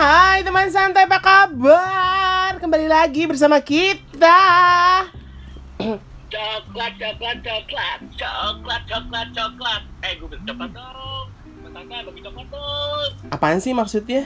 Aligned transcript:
Hai 0.00 0.40
teman 0.40 0.64
santai 0.72 1.04
apa 1.04 1.20
kabar? 1.20 2.56
Kembali 2.56 2.88
lagi 2.88 3.28
bersama 3.28 3.60
kita. 3.60 4.40
Coklat, 6.32 6.96
coklat, 6.96 7.36
coklat, 7.44 8.00
coklat, 8.16 8.82
coklat, 8.88 9.28
coklat. 9.36 9.82
Eh, 10.00 10.16
gue 10.16 10.24
beli 10.24 10.40
coklat 10.48 10.72
dong. 10.72 11.26
Tante, 11.68 11.96
bagi 12.00 12.20
coklat 12.24 12.48
dong. 12.48 13.10
Apaan 13.28 13.60
sih 13.60 13.76
maksudnya? 13.76 14.24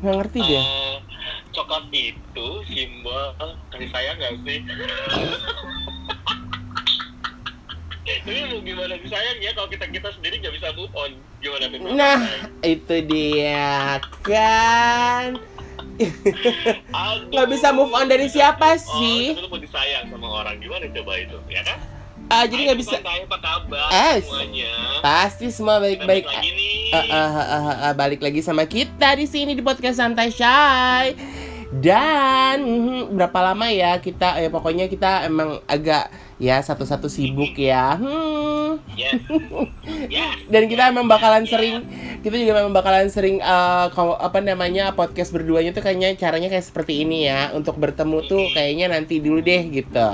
Nggak 0.00 0.24
ngerti 0.24 0.38
dia. 0.40 0.64
Eh, 0.64 0.96
coklat 1.52 1.84
itu 1.92 2.48
simbol 2.72 3.36
kasih 3.68 3.92
sayang 3.92 4.16
gak 4.16 4.40
sih? 4.40 4.64
Tapi 8.18 8.40
mau 8.46 8.60
gimana 8.60 8.94
sih 8.96 9.08
sayang 9.08 9.38
ya 9.38 9.50
kalau 9.52 9.68
kita 9.68 9.84
kita 9.86 10.08
sendiri 10.10 10.34
nggak 10.38 10.54
bisa 10.54 10.68
move 10.72 10.92
on 10.92 11.10
gimana 11.38 11.64
tuh? 11.66 11.78
Nah, 11.90 12.18
itu 12.62 12.96
dia 13.04 13.96
kan. 14.20 15.36
Nggak 17.28 17.48
bisa 17.48 17.68
move 17.70 17.90
on 17.90 18.06
dari 18.06 18.26
siapa 18.26 18.72
Oh, 18.72 18.80
sih? 18.96 19.32
itu 19.32 19.40
lu 19.40 19.48
mau 19.48 19.58
disayang 19.58 20.08
sama 20.08 20.28
orang 20.36 20.56
gimana 20.58 20.86
coba 20.88 21.12
itu 21.16 21.36
ya 21.48 21.62
kan? 21.62 21.78
Ah, 22.28 22.44
jadi 22.44 22.60
nggak 22.66 22.78
bisa. 22.78 22.96
Santai, 22.96 23.24
apa 23.24 23.38
kabar 23.38 23.88
Eh, 23.88 24.16
semuanya? 24.20 24.72
Pasti 25.00 25.46
semua 25.48 25.80
baik-baik. 25.80 26.24
balik 26.24 26.36
lagi 26.38 26.50
eh, 26.88 27.04
eh, 27.08 27.30
eh, 27.34 27.76
eh, 27.82 27.94
balik 27.94 28.20
lagi 28.20 28.40
sama 28.40 28.64
kita 28.64 29.16
di 29.16 29.24
sini 29.24 29.52
di 29.52 29.60
podcast 29.60 29.96
santai 29.96 30.28
shy. 30.28 31.06
Dan 31.70 32.56
mhm, 32.60 33.00
berapa 33.12 33.38
lama 33.42 33.68
ya 33.68 33.96
kita 33.96 34.38
ya 34.38 34.48
pokoknya 34.48 34.86
kita 34.86 35.24
emang 35.24 35.60
agak 35.64 36.08
ya 36.38 36.62
satu-satu 36.62 37.10
sibuk 37.10 37.58
ya. 37.58 37.98
Hmm. 37.98 38.78
Yes. 38.94 39.18
Yes. 40.06 40.46
Dan 40.46 40.70
kita 40.70 40.94
emang 40.94 41.10
bakalan 41.10 41.44
Yes. 41.44 41.50
sering 41.50 41.74
kita 42.22 42.34
juga 42.38 42.62
memang 42.62 42.74
bakalan 42.74 43.10
sering 43.10 43.42
eh, 43.42 43.86
kalau 43.92 44.14
apa 44.14 44.38
namanya 44.38 44.94
podcast 44.94 45.34
berduanya 45.34 45.74
tuh 45.74 45.82
kayaknya 45.82 46.14
caranya 46.14 46.46
kayak 46.50 46.66
seperti 46.66 47.02
ini 47.02 47.26
ya. 47.26 47.50
Untuk 47.54 47.76
bertemu 47.76 48.18
tuh 48.26 48.42
kayaknya 48.54 48.90
nanti 48.94 49.18
dulu 49.18 49.42
deh 49.42 49.66
gitu. 49.70 50.08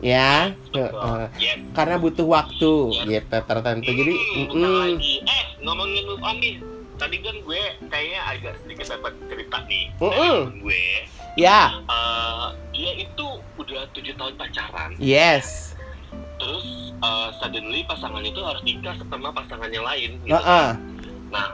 Ya. 0.00 0.56
Betul. 0.72 0.92
Yes. 1.36 1.60
Karena 1.76 1.96
butuh 2.00 2.26
waktu 2.28 2.72
gitu 3.04 3.36
tertentu. 3.44 3.90
Jadi 3.92 4.14
mm-mm. 4.48 4.64
lagi. 4.96 5.20
Eh, 5.24 5.42
ngomongin 5.60 6.02
move 6.08 6.24
on 6.24 6.36
nih. 6.40 6.75
Tadi 6.96 7.16
kan 7.20 7.36
gue 7.38 7.60
kayaknya 7.86 8.20
agak 8.24 8.54
sedikit 8.60 8.86
dapat 8.90 9.12
cerita 9.26 9.56
nih. 9.64 9.84
dari 9.94 10.16
Mm-mm. 10.16 10.38
temen 10.42 10.58
gue. 10.60 10.84
ya. 11.36 11.60
Eh, 11.84 12.46
dia 12.72 12.92
itu 12.98 13.26
udah 13.56 13.84
tujuh 13.92 14.14
tahun 14.14 14.34
pacaran. 14.34 14.90
Yes. 14.96 15.76
Terus 16.36 16.66
eh, 16.96 17.28
suddenly 17.36 17.84
pasangan 17.84 18.20
itu 18.20 18.40
harus 18.40 18.62
nikah 18.62 18.96
sama 18.96 19.28
pasangannya 19.30 19.80
lain. 19.80 20.10
Gitu. 20.20 20.32
Heeh. 20.32 20.68
Nah, 21.28 21.48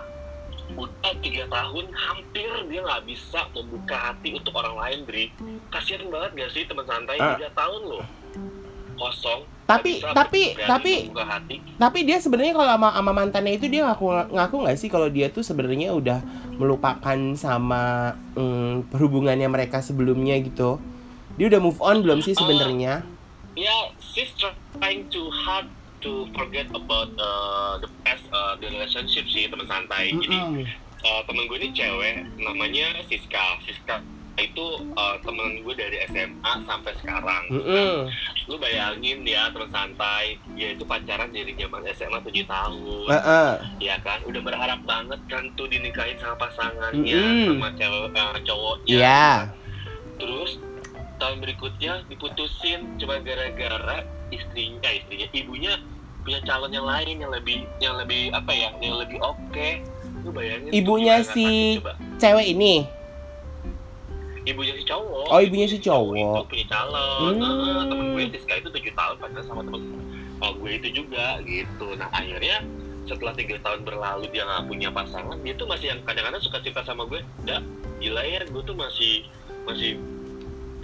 udah 0.72 1.12
tiga 1.18 1.44
tahun 1.48 1.86
hampir 1.90 2.48
dia 2.66 2.80
nggak 2.80 3.04
bisa 3.04 3.44
membuka 3.52 3.96
hati 4.10 4.32
untuk 4.32 4.54
orang 4.54 4.78
lain, 4.78 4.98
Dri. 5.04 5.26
Kasian 5.68 6.06
banget 6.08 6.30
gak 6.38 6.50
sih 6.54 6.62
teman 6.64 6.86
santai 6.86 7.18
Ah. 7.18 7.34
tiga 7.34 7.50
tahun 7.52 7.82
loh 7.84 8.04
kosong. 8.94 9.42
Tapi- 9.78 10.00
tapi- 10.12 10.52
tapi-. 10.60 11.00
Tapi 11.78 11.98
dia 12.04 12.18
sebenarnya 12.20 12.54
kalau 12.54 12.68
sama, 12.76 12.88
sama 12.92 13.12
mantannya 13.12 13.52
itu 13.56 13.66
dia 13.72 13.88
ngaku 13.88 14.06
ngaku 14.32 14.56
nggak 14.66 14.78
sih 14.78 14.88
kalau 14.92 15.08
dia 15.08 15.32
tuh 15.32 15.42
sebenarnya 15.42 15.94
udah 15.96 16.20
melupakan 16.60 17.18
sama 17.34 18.12
mm, 18.36 18.92
hubungannya 18.94 19.48
mereka 19.48 19.80
sebelumnya 19.80 20.36
gitu. 20.40 20.76
Dia 21.40 21.48
udah 21.48 21.60
move 21.60 21.80
on 21.80 22.04
belum 22.04 22.20
sih 22.20 22.36
sebenarnya? 22.36 23.02
yeah, 23.52 23.92
she's 24.00 24.32
trying 24.80 25.04
to 25.12 25.28
hard 25.28 25.68
to 26.00 26.24
forget 26.32 26.66
about 26.72 27.12
uh, 27.20 27.76
the 27.78 27.88
past 28.04 28.24
uh, 28.32 28.56
the 28.58 28.68
relationship 28.68 29.28
sih 29.28 29.46
teman 29.48 29.68
santai. 29.68 30.12
Jadi 30.16 30.38
Mm-mm. 30.38 30.64
uh, 31.04 31.20
temen 31.28 31.44
gue 31.46 31.58
ini 31.60 31.70
cewek, 31.76 32.26
namanya 32.40 32.96
Siska. 33.06 33.60
Siska 33.68 34.00
itu 34.40 34.66
uh, 34.96 35.16
temen 35.20 35.60
gue 35.60 35.74
dari 35.76 36.00
SMA 36.08 36.52
sampai 36.64 36.92
sekarang. 37.00 37.44
Mm-mm. 37.52 38.08
Lu 38.48 38.56
bayangin 38.56 39.22
ya 39.22 39.52
teman 39.52 39.68
santai, 39.68 40.40
dia 40.56 40.72
itu 40.72 40.82
pacaran 40.82 41.28
dari 41.30 41.52
zaman 41.52 41.84
SMA 41.92 42.18
7 42.24 42.32
tahun. 42.48 43.06
Heeh. 43.12 43.50
Ya 43.78 43.96
kan, 44.00 44.24
udah 44.24 44.40
berharap 44.40 44.80
banget 44.82 45.20
kan 45.28 45.52
tuh 45.54 45.68
dinikahin 45.68 46.16
sama 46.16 46.36
pasangannya, 46.40 47.12
Mm-mm. 47.12 47.60
sama 47.60 47.68
cewek 47.76 48.08
uh, 48.16 48.38
cowoknya. 48.42 48.94
Iya. 48.96 49.26
Terus 50.16 50.50
tahun 51.20 51.38
berikutnya 51.38 51.92
diputusin 52.08 52.98
cuma 52.98 53.20
gara-gara 53.20 54.02
istrinya, 54.32 54.88
eh, 54.90 55.04
istrinya, 55.04 55.28
ibunya 55.30 55.72
punya 56.22 56.38
calon 56.46 56.70
yang 56.70 56.86
lain 56.86 57.18
yang 57.18 57.32
lebih 57.34 57.66
yang 57.82 57.94
lebih 57.98 58.30
apa 58.30 58.50
ya, 58.54 58.70
yang 58.80 58.96
lebih 58.96 59.18
oke. 59.20 59.68
Lu 60.22 60.30
bayangin 60.30 60.70
Ibunya 60.70 61.20
si- 61.20 61.82
coba. 61.82 61.98
Cewek 62.16 62.46
ini. 62.54 62.86
Ibunya 64.42 64.74
si 64.74 64.84
cowok. 64.86 65.26
Oh, 65.30 65.40
ibunya 65.40 65.66
si 65.70 65.78
cowok. 65.78 66.46
punya 66.50 66.66
calon. 66.66 67.34
Hmm. 67.38 67.42
Heeh, 67.42 67.80
temen 67.90 68.06
gue 68.14 68.24
Siska 68.34 68.54
itu 68.58 68.68
tujuh 68.74 68.92
tahun 68.94 69.14
pacaran 69.22 69.44
sama 69.46 69.62
temen 69.62 69.82
oh, 70.42 70.52
gue 70.58 70.70
itu 70.76 70.88
juga 71.02 71.38
gitu. 71.46 71.94
Nah 71.94 72.10
akhirnya 72.10 72.66
setelah 73.06 73.34
tiga 73.34 73.58
tahun 73.62 73.86
berlalu 73.86 74.30
dia 74.30 74.46
nggak 74.46 74.66
punya 74.66 74.88
pasangan, 74.90 75.38
dia 75.42 75.54
tuh 75.58 75.66
masih 75.66 75.94
yang 75.94 76.00
kadang-kadang 76.06 76.42
suka 76.42 76.62
cerita 76.62 76.86
sama 76.86 77.06
gue, 77.10 77.22
dah 77.46 77.58
gila 77.98 78.22
ya, 78.22 78.42
gue 78.46 78.62
tuh 78.62 78.76
masih 78.78 79.26
masih 79.66 79.98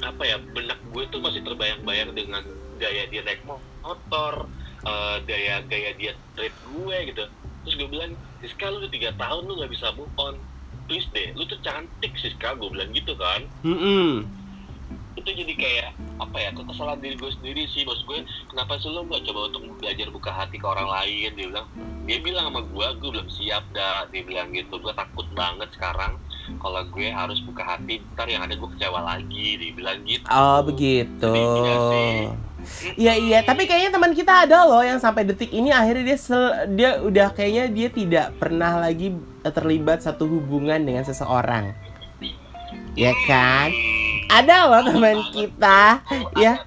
apa 0.03 0.23
ya 0.23 0.39
benak 0.55 0.79
gue 0.95 1.05
tuh 1.11 1.19
masih 1.19 1.43
terbayang-bayang 1.43 2.15
dengan 2.15 2.43
gaya 2.79 3.07
dia 3.11 3.23
naik 3.23 3.43
motor, 3.83 4.47
eh, 4.87 5.17
gaya 5.27 5.63
gaya 5.67 5.91
dia 5.95 6.13
treat 6.35 6.55
gue 6.75 6.97
gitu. 7.11 7.23
Terus 7.67 7.75
gue 7.75 7.89
bilang, 7.91 8.13
Siska 8.43 8.67
lu 8.71 8.83
udah 8.83 8.91
tiga 8.91 9.11
tahun 9.19 9.43
lu 9.47 9.53
nggak 9.63 9.73
bisa 9.75 9.95
move 9.95 10.15
on, 10.19 10.35
please 10.89 11.05
deh, 11.13 11.37
lu 11.37 11.45
tuh 11.45 11.61
cantik 11.61 12.17
Siska, 12.17 12.57
gue 12.57 12.73
bilang 12.73 12.91
gitu 12.97 13.13
kan. 13.15 13.45
Mm-mm. 13.61 14.25
itu 15.19 15.45
jadi 15.45 15.55
kayak 15.59 15.89
apa 16.23 16.37
ya 16.41 16.51
kesalahan 16.55 17.01
diri 17.03 17.17
gue 17.19 17.31
sendiri 17.37 17.63
sih. 17.69 17.83
Bos 17.83 18.01
gue 18.07 18.23
kenapa 18.49 18.79
sih 18.79 18.89
lo 18.89 19.05
nggak 19.05 19.27
coba 19.29 19.41
untuk 19.51 19.63
belajar 19.83 20.09
buka 20.15 20.31
hati 20.33 20.57
ke 20.57 20.67
orang 20.67 20.89
lain? 20.89 21.31
Dia 21.37 21.47
bilang 21.51 21.67
dia 22.09 22.19
bilang 22.25 22.45
sama 22.49 22.61
gue 22.65 22.87
gue 23.03 23.11
belum 23.13 23.29
siap 23.29 23.65
dah 23.75 24.07
dia 24.09 24.23
bilang 24.25 24.49
gitu. 24.55 24.79
Gue 24.81 24.95
takut 24.95 25.27
banget 25.35 25.69
sekarang 25.75 26.17
kalau 26.63 26.81
gue 26.89 27.07
harus 27.11 27.39
buka 27.45 27.63
hati. 27.67 28.01
Ntar 28.17 28.31
yang 28.31 28.43
ada 28.47 28.55
gue 28.57 28.69
kecewa 28.79 29.01
lagi. 29.05 29.49
Dia 29.59 29.73
bilang 29.75 29.99
gitu. 30.07 30.27
Oh 30.31 30.65
begitu. 30.65 31.29
Jadi, 31.29 32.48
iya. 32.97 33.13
Iya 33.19 33.39
tapi 33.43 33.67
kayaknya 33.67 33.91
teman 33.95 34.13
kita 34.15 34.47
ada 34.47 34.65
loh 34.65 34.83
yang 34.83 34.99
sampai 34.99 35.25
detik 35.27 35.51
ini 35.51 35.73
akhirnya 35.75 36.15
dia 36.15 36.19
sel- 36.19 36.57
dia 36.75 36.91
udah 37.03 37.35
kayaknya 37.35 37.65
dia 37.71 37.89
tidak 37.91 38.27
pernah 38.39 38.79
lagi 38.79 39.15
terlibat 39.43 40.03
satu 40.03 40.29
hubungan 40.29 40.79
dengan 40.83 41.03
seseorang. 41.03 41.73
Ya 42.99 43.15
kan? 43.31 43.71
Ada 44.29 44.69
loh 44.69 44.83
teman 44.85 45.19
kita, 45.33 46.05
ya 46.37 46.61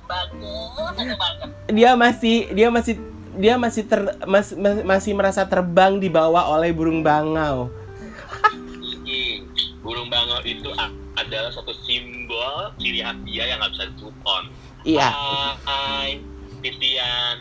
dia 1.70 1.94
masih 1.94 2.50
dia 2.58 2.74
masih 2.74 2.96
dia 3.38 3.56
masih 3.56 3.84
ter, 3.86 4.02
mas- 4.26 4.58
mas- 4.58 4.84
masih 4.84 5.12
merasa 5.14 5.46
terbang 5.46 6.02
dibawa 6.02 6.50
oleh 6.52 6.74
burung 6.74 7.06
bangau. 7.06 7.70
Burung 9.82 10.10
bangau 10.10 10.42
itu 10.46 10.70
adalah 11.18 11.52
satu 11.54 11.74
simbol 11.86 12.74
ciri 12.82 13.02
khas 13.04 13.18
dia 13.28 13.44
yang 13.46 13.62
nggak 13.62 13.72
bisa 13.78 13.84
di 13.90 13.94
move 14.02 14.22
on 14.26 14.44
Iya. 14.82 15.10
Hai, 15.62 16.22
Titian. 16.62 17.38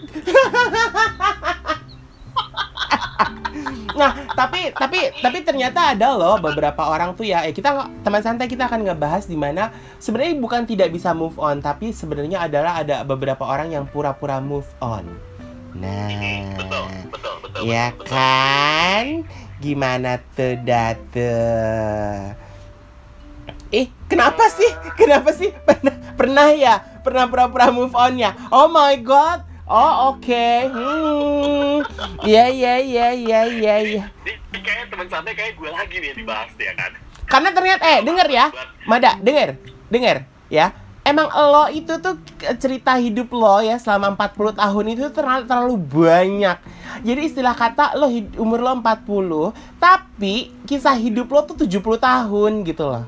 Nah, 3.90 4.16
tapi 4.32 4.72
tapi 4.72 5.12
tapi 5.20 5.38
ternyata 5.44 5.92
ada 5.92 6.16
loh 6.16 6.40
beberapa 6.40 6.88
orang 6.88 7.12
tuh 7.12 7.28
ya. 7.28 7.44
Eh 7.44 7.52
kita 7.52 7.90
teman 8.00 8.22
santai 8.24 8.48
kita 8.48 8.64
akan 8.64 8.86
ngebahas 8.88 9.28
di 9.28 9.36
mana 9.36 9.68
sebenarnya 10.00 10.40
bukan 10.40 10.64
tidak 10.64 10.88
bisa 10.94 11.12
move 11.12 11.36
on, 11.36 11.60
tapi 11.60 11.92
sebenarnya 11.92 12.48
adalah 12.48 12.80
ada 12.80 13.04
beberapa 13.04 13.44
orang 13.44 13.74
yang 13.76 13.84
pura-pura 13.84 14.40
move 14.40 14.68
on. 14.80 15.04
Nah, 15.76 16.08
betul, 16.56 16.86
betul, 17.12 17.34
betul. 17.44 17.60
ya 17.68 17.92
betul, 17.92 18.08
betul. 18.08 18.14
kan? 18.14 19.06
Gimana 19.60 20.16
tuh 20.32 20.56
date? 20.64 21.36
Eh, 23.70 23.86
kenapa 24.10 24.48
sih? 24.50 24.70
Kenapa 24.96 25.30
sih? 25.30 25.52
Pernah 25.68 25.94
pernah 26.18 26.48
ya? 26.56 26.89
Pernah 27.00 27.26
pura-pura 27.26 27.72
move 27.72 27.92
on 27.92 28.16
ya? 28.16 28.36
Oh 28.48 28.68
my 28.68 28.96
god. 29.00 29.44
Oh, 29.64 30.12
oke. 30.12 30.46
Hmm. 30.66 31.78
Iya, 32.26 32.50
iya, 32.50 32.74
iya, 32.76 33.06
iya, 33.14 33.40
iya, 33.46 33.74
iya. 33.78 34.04
Ini 34.26 34.58
kayak 34.58 34.90
teman 34.90 35.06
santai 35.06 35.32
kayak 35.32 35.54
gue 35.54 35.70
lagi 35.70 35.96
nih 35.96 36.10
dibahas 36.12 36.50
ya 36.58 36.74
kan. 36.74 36.90
Karena 37.24 37.54
ternyata 37.54 37.84
eh 37.86 38.02
denger 38.02 38.28
ya. 38.28 38.50
Mada, 38.82 39.14
denger. 39.22 39.54
Denger 39.86 40.26
ya. 40.50 40.74
Emang 41.00 41.30
lo 41.30 41.70
itu 41.70 41.96
tuh 41.96 42.18
cerita 42.58 42.98
hidup 42.98 43.32
lo 43.32 43.62
ya 43.62 43.78
selama 43.78 44.18
40 44.18 44.58
tahun 44.58 44.84
itu 44.90 45.06
terlalu, 45.14 45.42
terlalu 45.46 45.76
banyak. 45.80 46.56
Jadi 47.00 47.20
istilah 47.24 47.54
kata 47.54 47.94
lo 47.94 48.10
hid- 48.10 48.36
umur 48.36 48.60
lo 48.60 48.74
40, 48.74 49.54
tapi 49.78 50.50
kisah 50.66 50.98
hidup 50.98 51.30
lo 51.30 51.46
tuh 51.46 51.56
70 51.56 51.96
tahun 51.96 52.66
gitu 52.66 52.84
loh. 52.84 53.06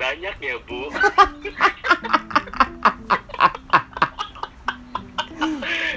Banyak 0.00 0.36
ya, 0.40 0.56
Bu. 0.64 0.88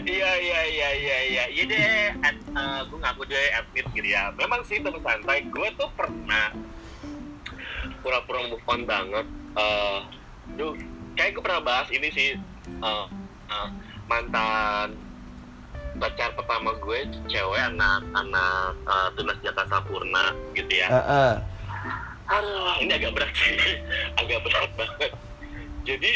Iya 0.03 0.31
iya 0.39 0.61
iya 0.67 0.89
iya 0.91 1.17
iya 1.23 1.43
iya 1.47 1.63
deh. 1.63 2.07
Ad- 2.27 2.43
eh, 2.51 2.79
gue 2.91 2.99
ngaku 2.99 3.23
deh 3.25 3.47
admit 3.55 3.85
gitu 3.95 4.07
ya. 4.07 4.35
Memang 4.35 4.59
sih 4.67 4.83
teman 4.83 4.99
santai, 4.99 5.47
gue 5.47 5.67
tuh 5.79 5.87
pernah 5.95 6.51
pura-pura 8.03 8.43
move 8.51 8.63
on 8.67 8.83
banget 8.83 9.23
eh 9.55 9.99
duh 10.59 10.75
kayak 11.15 11.39
gue 11.39 11.43
pernah 11.43 11.63
bahas 11.63 11.87
ini 11.87 12.11
sih 12.11 12.35
eh, 12.67 13.05
eh, 13.47 13.69
mantan 14.11 14.99
pacar 15.95 16.35
pertama 16.35 16.75
gue 16.83 16.99
cewek 17.31 17.61
anak 17.63 18.03
anak 18.11 18.75
eh, 18.83 19.07
tunas 19.15 19.39
jaka 19.39 19.63
sampurna 19.71 20.35
gitu 20.51 20.73
ya 20.73 20.87
Heeh. 20.91 21.31
Aduh, 22.33 22.73
ini 22.81 22.91
agak 22.93 23.11
berat 23.13 23.31
sih, 23.37 23.57
agak 24.21 24.39
berat 24.41 24.71
banget. 24.73 25.11
Jadi, 25.85 26.11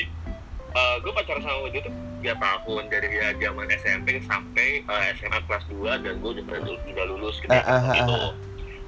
eh, 0.74 0.96
gue 1.04 1.12
pacaran 1.14 1.44
sama 1.44 1.70
dia 1.70 1.82
tuh 1.84 1.94
3 2.18 2.34
tahun 2.34 2.84
dari 2.90 3.08
dia 3.14 3.30
zaman 3.38 3.68
SMP 3.70 4.08
sampai 4.26 4.82
eh, 4.82 5.04
SMA 5.20 5.40
kelas 5.46 5.64
2 5.70 6.02
dan 6.02 6.14
gue 6.18 6.32
udah, 6.42 6.46
udah 6.66 7.06
lulus 7.06 7.38
gitu. 7.38 7.54
Ah, 7.54 7.62
ah, 7.62 7.82
ah, 7.84 7.94
gitu. 7.94 8.14
ah. 8.16 8.34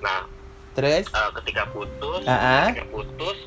Nah, 0.01 0.19
Terus? 0.73 1.05
eh, 1.05 1.29
ketika 1.41 1.69
putus, 1.69 2.23
Ah, 2.25 2.33
ah. 2.33 2.65
ketika 2.71 2.87
putus, 2.89 3.37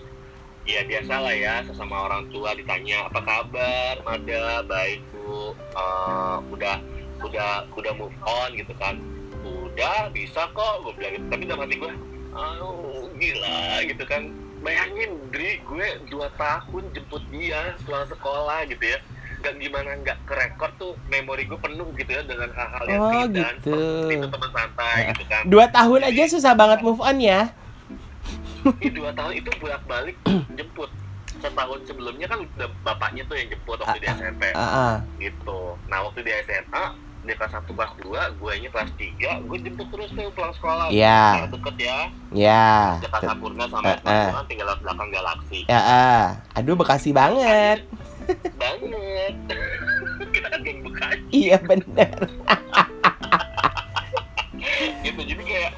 ya 0.62 0.86
biasa 0.86 1.14
lah 1.18 1.34
ya 1.34 1.54
sesama 1.66 2.06
orang 2.06 2.30
tua 2.30 2.54
ditanya 2.54 3.10
apa 3.10 3.18
kabar, 3.18 3.94
Mada, 4.06 4.62
baik 4.62 5.02
bu, 5.10 5.58
Eh, 5.74 6.36
udah 6.54 6.76
udah 7.22 7.66
udah 7.74 7.92
move 7.98 8.14
on 8.22 8.50
gitu 8.54 8.70
kan, 8.78 8.98
udah 9.42 10.06
bisa 10.12 10.46
kok 10.52 10.74
gue 10.86 10.92
bilang 10.94 11.12
gitu. 11.18 11.26
Tapi 11.32 11.42
dalam 11.48 11.62
hati 11.66 11.76
gue, 11.80 11.92
aduh 12.30 13.01
gila 13.22 13.62
gitu 13.86 14.02
kan, 14.02 14.22
bayangin 14.60 15.10
Dri 15.30 15.62
gue 15.62 15.86
dua 16.10 16.26
tahun 16.34 16.82
jemput 16.90 17.22
dia 17.30 17.78
pulang 17.86 18.06
sekolah 18.10 18.66
gitu 18.66 18.82
ya. 18.82 18.98
Dan 19.42 19.58
gimana 19.58 19.98
nggak 19.98 20.18
ke 20.22 20.34
rekor 20.34 20.70
tuh 20.78 20.94
memori 21.06 21.46
gue 21.46 21.58
penuh 21.58 21.86
gitu 21.94 22.10
ya 22.10 22.22
dengan 22.22 22.50
hal-hal 22.54 22.84
yang 22.86 23.00
Oh, 23.02 23.10
tidak 23.26 23.50
gitu. 23.58 23.78
itu 24.06 24.26
teman 24.26 24.50
santai 24.50 24.98
gitu 25.10 25.24
kan. 25.26 25.42
Dua 25.46 25.66
tahun 25.66 26.00
aja 26.06 26.22
susah 26.30 26.52
banget 26.54 26.78
move 26.82 27.02
on 27.02 27.18
ya. 27.18 27.50
Ini 28.62 28.90
dua 28.94 29.10
tahun 29.10 29.32
itu 29.34 29.50
bolak 29.58 29.82
balik 29.86 30.14
jemput 30.58 30.90
setahun 31.42 31.82
sebelumnya 31.90 32.30
kan 32.30 32.38
udah 32.38 32.70
bapaknya 32.86 33.26
tuh 33.26 33.34
yang 33.34 33.50
jemput 33.50 33.82
waktu 33.82 33.98
di 33.98 34.06
SMP 34.06 34.42
Heeh. 34.54 34.94
gitu 35.18 35.74
nah 35.90 36.06
waktu 36.06 36.22
di 36.22 36.30
SMA 36.46 36.84
dia 37.22 37.34
kelas 37.34 37.54
1 37.54 37.70
kelas 37.70 37.92
2 38.02 38.10
gue 38.34 38.52
nya 38.58 38.68
kelas 38.68 38.90
3 38.94 39.46
gue 39.46 39.58
jemput 39.60 39.86
terus 39.88 40.10
tuh 40.10 40.26
pulang 40.32 40.50
sekolah 40.52 40.86
Iya. 40.88 41.20
Karena 41.38 41.50
deket 41.50 41.76
ya 41.78 41.98
Ya. 42.32 42.66
Jakarta 42.98 43.26
Sampurna 43.28 43.64
sama 43.66 43.94
eh. 43.94 43.98
kan 44.02 44.44
tinggal 44.44 44.66
di 44.68 44.82
belakang 44.82 45.08
galaksi 45.08 45.58
Ya, 45.64 45.80
ah. 45.80 46.22
aduh 46.52 46.74
Bekasi 46.74 47.10
banget. 47.10 47.86
banget 48.62 49.34
kita 50.28 50.46
kan 50.48 50.60
geng 50.62 50.80
Bekasi 50.82 51.22
Iya 51.30 51.56
bener. 51.60 52.10
gitu 55.02 55.20
jadi 55.20 55.42
kayak 55.42 55.72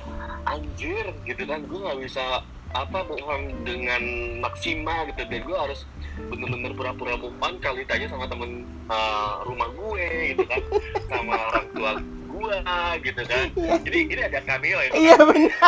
anjir 0.45 1.05
gitu 1.25 1.43
kan 1.45 1.61
gue 1.61 1.79
nggak 1.79 1.99
bisa 2.01 2.45
apa 2.75 3.07
bohong 3.07 3.63
dengan 3.63 4.03
maksimal 4.41 5.07
gitu 5.07 5.23
dan 5.25 5.41
gue 5.41 5.57
harus 5.57 5.81
bener-bener 6.15 6.73
pura-pura 6.79 7.15
move 7.19 7.39
on 7.43 7.59
kalau 7.59 7.77
ditanya 7.79 8.07
sama 8.07 8.31
temen 8.31 8.65
uh, 8.87 9.43
rumah 9.47 9.69
gue 9.75 10.07
gitu 10.35 10.45
kan. 10.47 10.63
Sama 11.11 11.35
orang 11.35 11.67
tua 11.75 11.93
gue 12.35 12.57
gitu 13.03 13.23
kan. 13.27 13.45
Jadi 13.83 13.99
ini 14.11 14.23
ada 14.23 14.41
cameo 14.43 14.79
ya. 14.79 14.91
Iya 14.95 15.17
bener. 15.23 15.53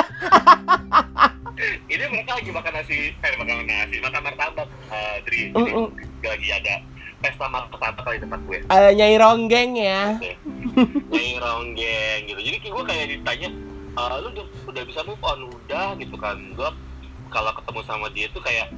ini 1.92 2.04
mereka 2.12 2.36
lagi 2.36 2.50
makan 2.52 2.72
nasi 2.76 2.96
eh 3.16 3.32
makan 3.40 3.64
nasi 3.64 3.96
makan 4.02 4.20
martabak 4.22 4.68
uh, 4.92 5.16
Dri. 5.24 5.50
Jadi 5.50 5.70
Mm-mm. 5.72 5.88
lagi 6.22 6.48
ada 6.52 6.74
pesta 7.24 7.46
martabak 7.48 8.06
di 8.06 8.20
tempat 8.20 8.40
gue. 8.44 8.58
Eh, 8.66 8.90
Nyai 8.92 9.16
Ronggeng 9.16 9.70
ya. 9.74 10.20
Nyai 11.10 11.32
ronggeng 11.40 12.18
gitu. 12.28 12.40
Jadi 12.40 12.56
gue 12.60 12.84
kayak 12.84 13.06
ditanya 13.18 13.48
"Eh, 13.96 14.16
lu 14.20 14.28
udah, 14.36 14.46
udah 14.68 14.82
bisa 14.84 15.00
move 15.08 15.22
on? 15.24 15.48
Udah 15.48 15.96
gitu 15.96 16.16
kan. 16.20 16.36
Gue 16.52 16.68
kalau 17.32 17.50
ketemu 17.56 17.80
sama 17.88 18.06
dia 18.12 18.26
tuh 18.30 18.42
kayak 18.44 18.70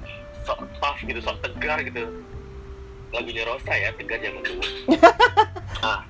sok 0.49 0.65
tough 0.81 1.01
gitu 1.05 1.21
sok 1.21 1.37
tegar 1.45 1.85
gitu 1.85 2.09
lagunya 3.13 3.45
Rosa 3.45 3.73
ya 3.77 3.93
tegar 3.93 4.17
zaman 4.25 4.41
dulu 4.41 4.63
ah 5.85 6.01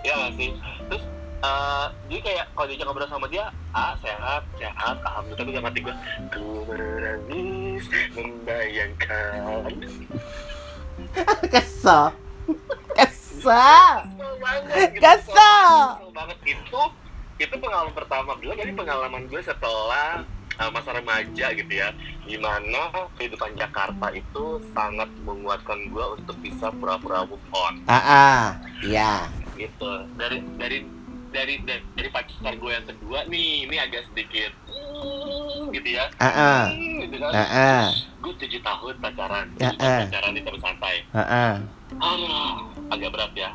ya 0.00 0.12
nggak 0.16 0.32
sih 0.40 0.50
terus 0.88 1.04
eh, 1.44 1.86
jadi 2.08 2.20
kayak 2.24 2.44
kalau 2.56 2.66
diajak 2.72 2.86
ngobrol 2.88 3.08
sama 3.12 3.26
dia 3.28 3.52
ah 3.76 3.92
sehat 4.00 4.42
sehat 4.56 4.96
alhamdulillah 5.04 5.44
tapi 5.44 5.52
dalam 5.52 5.68
hati 5.68 5.80
gue 5.84 5.94
ku 6.32 6.44
menangis 6.64 7.84
membayangkan 8.16 9.68
Kesel. 11.52 12.14
Kesel. 12.94 13.90
Gitu. 14.14 14.98
Kesel. 15.02 15.74
Kesel 15.98 16.10
banget 16.14 16.38
itu 16.46 16.80
itu 17.34 17.54
pengalaman 17.58 17.90
pertama 17.90 18.38
gue 18.38 18.54
jadi 18.54 18.70
pengalaman 18.78 19.26
gue 19.26 19.42
setelah 19.42 20.22
uh, 20.56 20.70
masa 20.70 20.90
remaja 20.92 21.46
gitu 21.52 21.72
ya 21.72 21.88
gimana 22.24 22.88
kehidupan 23.16 23.52
Jakarta 23.54 24.06
itu 24.10 24.44
sangat 24.72 25.08
menguatkan 25.22 25.78
gue 25.88 26.04
untuk 26.16 26.36
bisa 26.40 26.70
pura-pura 26.72 27.26
move 27.26 27.42
on 27.52 27.74
Ah, 27.86 27.96
ah. 27.96 28.42
Iya. 28.80 29.28
gitu 29.54 29.86
dari 30.16 30.42
dari 30.56 30.78
dari 31.30 31.54
dari, 31.62 31.82
dari 31.94 32.08
pacar 32.08 32.54
gue 32.54 32.70
yang 32.70 32.86
kedua 32.86 33.26
nih 33.26 33.66
ini 33.66 33.76
agak 33.76 34.06
sedikit 34.08 34.54
mm, 34.70 35.74
gitu 35.74 35.88
ya 35.98 36.06
Ah, 36.18 36.26
ah. 36.30 36.62
Mm, 36.70 36.94
gitu 37.04 37.16
kan 37.18 37.32
Ah, 37.34 37.42
ah. 37.50 37.84
gue 38.22 38.34
tujuh 38.38 38.60
tahun 38.62 38.94
pacaran 39.02 39.46
tahun 39.58 39.76
ah. 39.78 39.98
pacaran 40.06 40.32
di 40.32 40.40
teman 40.42 40.60
santai 40.62 40.96
Ah, 41.10 41.20
ah. 41.22 41.54
Ah, 41.94 42.54
agak 42.90 43.10
berat 43.14 43.30
ya. 43.34 43.50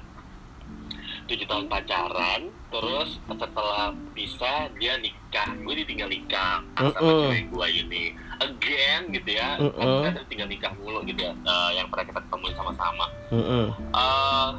Tujuh 1.29 1.45
tahun 1.45 1.69
pacaran, 1.69 2.49
terus 2.73 3.21
setelah 3.29 3.93
bisa 4.17 4.65
dia 4.81 4.97
nikah, 4.97 5.45
gue 5.61 5.73
ditinggal 5.85 6.09
nikah 6.09 6.65
sama 6.73 6.89
Mm-mm. 6.89 7.29
cewek 7.29 7.45
gue 7.53 7.67
ini. 7.85 8.03
Again 8.41 9.13
gitu 9.13 9.37
ya, 9.37 9.61
Mm-mm. 9.61 10.09
kan 10.09 10.17
kita 10.17 10.25
tinggal 10.25 10.49
nikah 10.49 10.73
mulu 10.81 11.05
gitu 11.05 11.29
ya, 11.29 11.33
eh, 11.37 11.71
yang 11.77 11.85
pernah 11.93 12.09
kita 12.09 12.19
ketemuin 12.25 12.55
sama-sama. 12.57 13.05
Mm-mm. 13.29 13.65
eh 13.93 14.49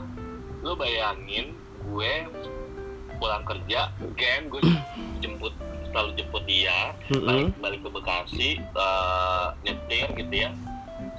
lo 0.63 0.79
bayangin 0.79 1.59
gue 1.91 2.13
pulang 3.19 3.43
kerja, 3.43 3.91
again 4.07 4.47
gue 4.47 4.63
jemput 5.19 5.51
selalu 5.91 6.23
jemput 6.23 6.47
dia, 6.47 6.95
balik, 7.11 7.51
Mm-mm. 7.51 7.59
balik 7.59 7.81
ke 7.83 7.91
Bekasi, 7.91 8.51
eh, 8.63 9.47
nyetir 9.67 10.07
gitu 10.15 10.35
ya 10.47 10.55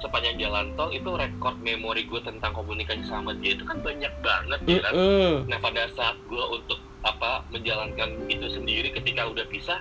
sepanjang 0.02 0.36
jalan 0.36 0.74
tol 0.74 0.90
itu 0.90 1.06
rekor 1.06 1.54
memori 1.62 2.04
gue 2.04 2.20
tentang 2.26 2.52
komunikasi 2.52 3.06
sama 3.06 3.32
dia 3.38 3.54
itu 3.54 3.64
kan 3.64 3.78
banyak 3.80 4.12
banget 4.20 4.60
ya 4.66 4.78
kan 4.82 4.92
Mm-mm. 4.92 5.32
nah 5.46 5.58
pada 5.62 5.86
saat 5.94 6.18
gue 6.26 6.44
untuk 6.50 6.78
apa 7.06 7.46
menjalankan 7.54 8.26
itu 8.26 8.46
sendiri 8.50 8.90
ketika 8.90 9.30
udah 9.30 9.46
pisah 9.46 9.78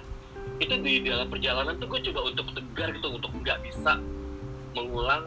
itu 0.61 0.73
di 0.81 1.01
dalam 1.01 1.25
perjalanan 1.29 1.73
tuh 1.81 1.89
gue 1.89 1.99
coba 2.13 2.29
untuk 2.29 2.47
tegar 2.53 2.93
gitu 2.93 3.07
untuk 3.17 3.33
nggak 3.41 3.57
bisa 3.65 3.97
mengulang 4.77 5.25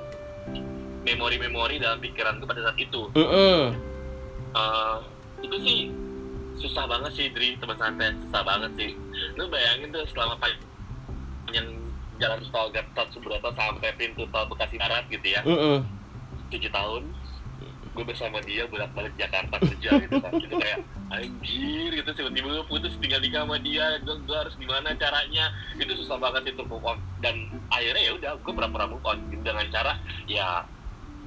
memori-memori 1.03 1.83
dalam 1.83 2.01
pikiran 2.01 2.41
gue 2.41 2.49
pada 2.49 2.65
saat 2.65 2.79
itu. 2.81 3.13
Eh, 4.55 4.97
itu 5.43 5.57
sih 5.61 5.79
susah 6.63 6.87
banget 6.87 7.13
sih 7.19 7.27
Dri 7.35 7.59
teman 7.59 7.75
santai 7.75 8.15
susah 8.27 8.43
banget 8.47 8.71
sih 8.79 8.91
lu 9.35 9.51
bayangin 9.51 9.91
tuh 9.91 10.07
selama 10.15 10.39
panjang 10.39 11.69
jalan 12.25 12.41
tol 12.49 12.69
Gatot 12.71 13.09
Subroto 13.11 13.51
sampai 13.53 13.93
pintu 13.95 14.25
tol 14.27 14.49
Bekasi 14.49 14.77
Barat 14.77 15.05
gitu 15.07 15.27
ya. 15.27 15.45
Mm-mm. 15.45 15.85
tujuh 16.49 16.71
tahun 16.71 17.05
gue 17.95 18.03
bersama 18.03 18.43
dia 18.43 18.67
bolak 18.67 18.91
balik 18.91 19.15
Jakarta 19.15 19.55
kerja 19.61 19.91
gitu 20.01 20.19
kan. 20.19 20.33
Itu 20.35 20.57
kayak 20.57 20.83
anjir 21.11 21.91
gitu 21.95 22.11
tiba-tiba 22.11 22.49
gue 22.53 22.67
putus 22.67 22.91
tinggal 22.99 23.23
nikah 23.23 23.47
sama 23.47 23.55
dia. 23.59 24.03
Gue, 24.03 24.19
gue 24.21 24.35
harus 24.35 24.55
gimana 24.57 24.91
caranya? 24.95 25.47
Itu 25.75 25.95
susah 25.97 26.19
banget 26.19 26.51
itu 26.51 26.63
move 26.65 26.83
on. 26.83 26.99
Dan 27.21 27.39
akhirnya 27.71 28.03
ya 28.03 28.13
udah 28.15 28.33
gue 28.37 28.51
pura-pura 28.51 28.89
move 28.89 29.05
on. 29.05 29.23
Dengan 29.31 29.63
cara 29.71 29.95
ya 30.27 30.67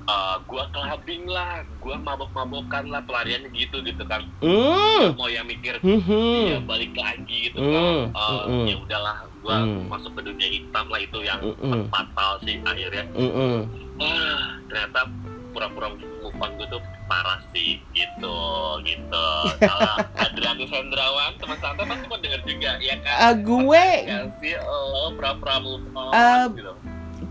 eh, 0.03 0.35
gue 0.43 0.63
clubbing 0.69 1.23
lah. 1.25 1.63
Gue 1.79 1.95
mabok-mabokan 1.95 2.91
lah 2.91 2.99
pelariannya 3.01 3.47
gitu 3.49 3.79
gitu 3.79 4.03
kan. 4.03 4.27
Mm. 4.43 5.15
mau 5.15 5.29
yang 5.29 5.47
mikir 5.47 5.79
Mhm. 5.79 6.51
ya 6.51 6.59
balik 6.59 6.91
lagi 6.93 7.47
gitu 7.47 7.57
Hmm, 7.57 8.11
kan 8.11 8.11
Eh, 8.11 8.43
hmm. 8.43 8.65
ya 8.65 8.75
udahlah 8.75 9.17
gue 9.47 9.55
Hmm. 9.55 9.87
masuk 9.87 10.11
ke 10.11 10.21
dunia 10.27 10.47
hitam 10.51 10.85
lah 10.85 10.99
itu 10.99 11.19
yang 11.23 11.39
Hmm. 11.55 11.87
fatal 11.87 12.35
sih 12.43 12.59
akhirnya 12.61 13.07
Mm-mm. 13.15 13.63
Wah, 13.97 14.59
ternyata 14.67 15.07
pura-pura 15.49 15.87
move 15.89 16.35
on 16.37 16.51
gue 16.53 16.67
tuh 16.67 16.77
parah 17.07 17.39
sih 17.49 17.79
gitu 17.95 18.37
gitu 18.83 19.27
kalau 19.57 19.95
Adrianus 20.27 20.67
Hendrawan 20.67 21.31
teman 21.39 21.57
santai 21.57 21.87
pasti 21.87 22.05
mau 22.05 22.19
denger 22.19 22.41
juga 22.43 22.71
ya 22.77 22.95
kan 22.99 23.15
Ah, 23.15 23.33
gue 23.33 23.85
ya 24.03 24.17
sih 24.37 24.53
lo 24.59 25.15
pura-pura 25.15 25.55
move 25.57 25.87
on 25.95 26.11
Ah, 26.11 26.45
gitu 26.51 26.73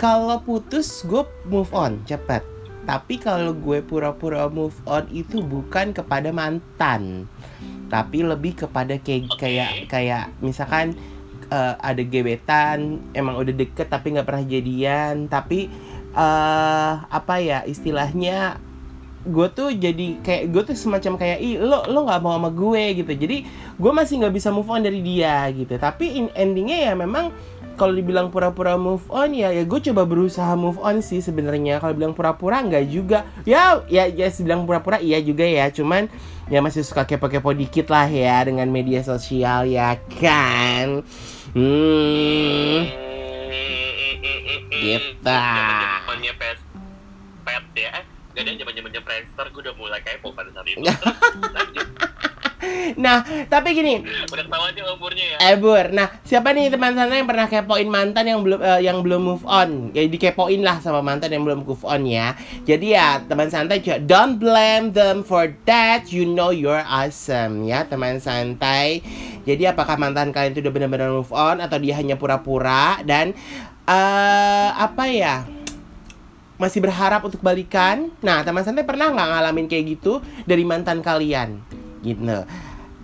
kalau 0.01 0.41
putus 0.41 1.05
gue 1.05 1.21
move 1.45 1.71
on 1.71 2.01
cepet 2.03 2.41
tapi 2.83 3.21
kalau 3.21 3.53
gue 3.53 3.79
pura-pura 3.81 4.49
move 4.49 4.75
on 4.85 5.05
itu 5.13 5.39
bukan 5.39 5.93
kepada 5.93 6.33
mantan 6.33 7.29
tapi 7.87 8.25
lebih 8.25 8.57
kepada 8.57 8.97
kayak 8.97 9.29
Oke. 9.29 9.39
kayak 9.39 9.71
kayak 9.87 10.25
misalkan 10.41 10.97
eh, 11.51 11.75
ada 11.79 12.03
gebetan 12.03 13.01
emang 13.15 13.39
udah 13.39 13.55
deket 13.55 13.87
tapi 13.89 14.15
nggak 14.15 14.27
pernah 14.27 14.45
jadian. 14.47 15.27
Tapi 15.31 15.69
eh 16.17 16.93
apa 17.07 17.35
ya 17.45 17.61
istilahnya 17.69 18.57
gue 19.27 19.49
tuh 19.51 19.75
jadi 19.75 20.23
kayak 20.23 20.55
gue 20.55 20.63
tuh 20.71 20.77
semacam 20.79 21.19
kayak 21.19 21.39
ih 21.43 21.59
lo 21.59 21.83
lo 21.91 22.07
nggak 22.07 22.23
mau 22.23 22.39
sama 22.39 22.51
gue 22.55 23.03
gitu. 23.03 23.13
Jadi 23.13 23.37
gue 23.77 23.93
masih 23.93 24.23
nggak 24.23 24.35
bisa 24.39 24.49
move 24.55 24.71
on 24.71 24.87
dari 24.87 25.03
dia 25.03 25.51
gitu. 25.51 25.75
Tapi 25.77 26.25
in- 26.25 26.35
endingnya 26.35 26.91
ya 26.91 26.93
memang 26.95 27.35
kalau 27.77 27.93
dibilang 27.93 28.33
pura-pura 28.33 28.75
move 28.81 29.05
on 29.13 29.37
ya 29.37 29.53
ya 29.53 29.63
gue 29.69 29.81
coba 29.93 30.09
berusaha 30.09 30.57
move 30.57 30.81
on 30.81 31.05
sih 31.05 31.21
sebenarnya. 31.21 31.79
Kalau 31.79 31.93
bilang 31.93 32.17
pura-pura 32.17 32.65
nggak 32.65 32.85
juga. 32.89 33.29
Ya 33.45 33.85
ya 33.87 34.09
ya 34.09 34.33
bilang 34.41 34.65
pura-pura 34.65 34.99
iya 34.99 35.21
juga 35.21 35.45
ya. 35.45 35.69
Cuman 35.69 36.09
ya 36.49 36.65
masih 36.65 36.83
suka 36.83 37.05
kepo-kepo 37.05 37.53
dikit 37.53 37.93
lah 37.93 38.09
ya 38.09 38.43
dengan 38.49 38.67
media 38.73 39.05
sosial 39.05 39.69
ya 39.69 40.01
kan? 40.19 41.05
Hmm. 41.53 42.89
Gitu. 44.73 45.21
Zamannya 45.25 46.33
pes 46.41 46.59
pet 47.45 47.65
ya. 47.77 47.93
Gak 48.37 48.45
ada 48.45 48.53
zaman 48.53 48.73
zamannya 48.77 49.01
Friendster, 49.01 49.47
gue 49.49 49.63
udah 49.65 49.75
mulai 49.81 50.01
kepo 50.05 50.29
pada 50.37 50.53
saat 50.53 50.69
itu. 50.69 50.85
Nah 52.97 53.23
tapi 53.47 53.77
gini. 53.77 54.03
Udah 54.03 54.46
umurnya 55.17 55.41
ya. 55.41 55.53
Eh 55.53 55.57
Bur, 55.57 55.87
nah 55.97 56.09
siapa 56.23 56.53
nih 56.53 56.69
teman 56.69 56.93
sana 56.93 57.17
yang 57.17 57.29
pernah 57.29 57.47
kepoin 57.49 57.89
mantan 57.89 58.25
yang 58.29 58.41
belum 58.45 58.61
eh, 58.61 58.81
yang 58.85 58.99
belum 59.01 59.21
move 59.25 59.45
on? 59.49 59.91
Ya 59.97 60.05
dikepoin 60.05 60.61
lah 60.61 60.77
sama 60.85 61.01
mantan 61.01 61.33
yang 61.33 61.43
belum 61.49 61.65
move 61.65 61.85
on 61.89 62.05
ya. 62.05 62.37
Jadi 62.69 62.93
ya 62.93 63.25
teman 63.25 63.49
santai 63.49 63.81
juga 63.81 63.97
don't 64.05 64.37
blame 64.37 64.93
them 64.93 65.25
for 65.25 65.49
that. 65.65 66.13
You 66.13 66.29
know 66.29 66.53
you're 66.53 66.85
awesome 66.85 67.65
ya 67.65 67.89
teman 67.89 68.21
santai. 68.21 69.01
Jadi 69.49 69.65
apakah 69.65 69.97
mantan 69.97 70.35
kalian 70.35 70.53
itu 70.53 70.61
udah 70.61 70.73
benar-benar 70.75 71.11
move 71.11 71.33
on 71.33 71.65
atau 71.65 71.81
dia 71.81 71.97
hanya 71.97 72.21
pura-pura 72.21 73.01
dan 73.09 73.33
eh 73.89 74.69
apa 74.77 75.09
ya? 75.09 75.37
Masih 76.57 76.81
berharap 76.81 77.21
untuk 77.21 77.45
balikan? 77.45 78.09
Nah, 78.25 78.41
teman 78.41 78.65
santai 78.65 78.81
pernah 78.81 79.13
nggak 79.13 79.29
ngalamin 79.29 79.69
kayak 79.69 79.85
gitu 79.93 80.25
dari 80.49 80.65
mantan 80.65 81.05
kalian? 81.05 81.61
Gitu. 82.01 82.49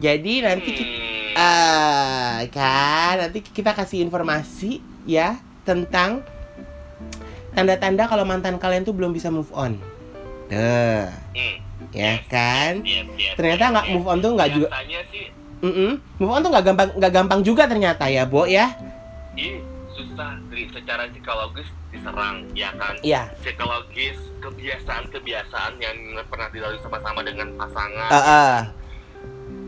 Jadi 0.02 0.42
nanti 0.42 0.70
kita 0.74 0.92
Hmm. 0.92 1.10
Ah, 1.32 2.44
kan 2.52 3.16
nanti 3.16 3.40
kita 3.40 3.72
kasih 3.72 4.04
informasi 4.04 4.84
ya 5.08 5.40
tentang 5.64 6.20
tanda-tanda 7.54 8.04
kalau 8.04 8.26
mantan 8.26 8.60
kalian 8.60 8.84
tuh 8.84 8.92
belum 8.92 9.16
bisa 9.16 9.32
move 9.32 9.48
on. 9.56 9.80
Tuh, 10.52 11.08
Hmm. 11.32 11.56
ya 11.88 12.20
kan? 12.28 12.84
Yes, 12.84 13.08
yes, 13.16 13.32
Ternyata 13.38 13.64
yes, 13.64 13.72
nggak 13.72 13.86
yes. 13.88 13.94
move 13.96 14.06
on 14.06 14.18
tuh 14.20 14.30
nggak 14.36 14.50
juga, 14.52 14.68
sih, 15.08 15.26
Mm-mm. 15.62 15.90
move 16.20 16.32
on 16.34 16.40
tuh 16.44 16.50
nggak 16.52 16.64
gampang 16.66 16.88
nggak 16.98 17.12
gampang 17.14 17.40
juga 17.40 17.62
ternyata 17.64 18.04
ya, 18.12 18.28
Bo 18.28 18.44
ya? 18.44 18.76
ih, 19.32 19.64
susah. 19.88 20.36
Dari 20.52 20.68
secara 20.68 21.08
psikologis 21.08 21.68
diserang, 21.88 22.44
ya 22.52 22.68
kan? 22.76 22.92
Iya. 23.00 23.32
Psikologis, 23.40 24.20
kebiasaan-kebiasaan 24.44 25.80
yang 25.80 25.96
pernah 26.28 26.52
dilalui 26.52 26.76
sama-sama 26.84 27.24
dengan 27.24 27.48
pasangan. 27.56 28.10
Ah, 28.12 28.20
ah. 28.20 28.56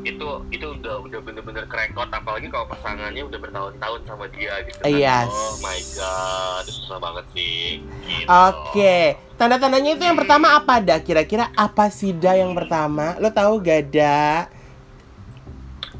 Itu 0.05 0.29
itu 0.53 0.67
udah 0.69 1.01
udah 1.01 1.21
bener-bener 1.25 1.65
kerekot 1.65 2.09
apalagi 2.13 2.53
kalau 2.53 2.69
pasangannya 2.69 3.25
udah 3.25 3.39
bertahun-tahun 3.41 4.01
sama 4.05 4.25
dia 4.31 4.53
gitu 4.69 4.79
kan. 4.85 4.93
Yes. 4.93 5.33
oh 5.33 5.57
my 5.65 5.81
god 5.97 6.63
itu 6.69 6.73
susah 6.85 6.99
banget 7.01 7.25
sih 7.33 7.81
gitu. 8.05 8.29
Oke, 8.29 9.17
tanda-tandanya 9.41 9.91
itu 9.97 10.05
yang 10.05 10.19
pertama 10.21 10.61
apa 10.61 10.79
dah? 10.85 11.01
Kira-kira 11.01 11.49
apa 11.57 11.89
sih 11.89 12.13
dah 12.13 12.37
yang 12.37 12.53
pertama? 12.53 13.17
Lo 13.17 13.33
tahu 13.33 13.65
gak 13.65 13.89
dah? 13.89 14.47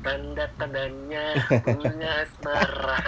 tanda-tandanya 0.05 1.25
bunga 1.65 2.13
asmara 2.29 3.01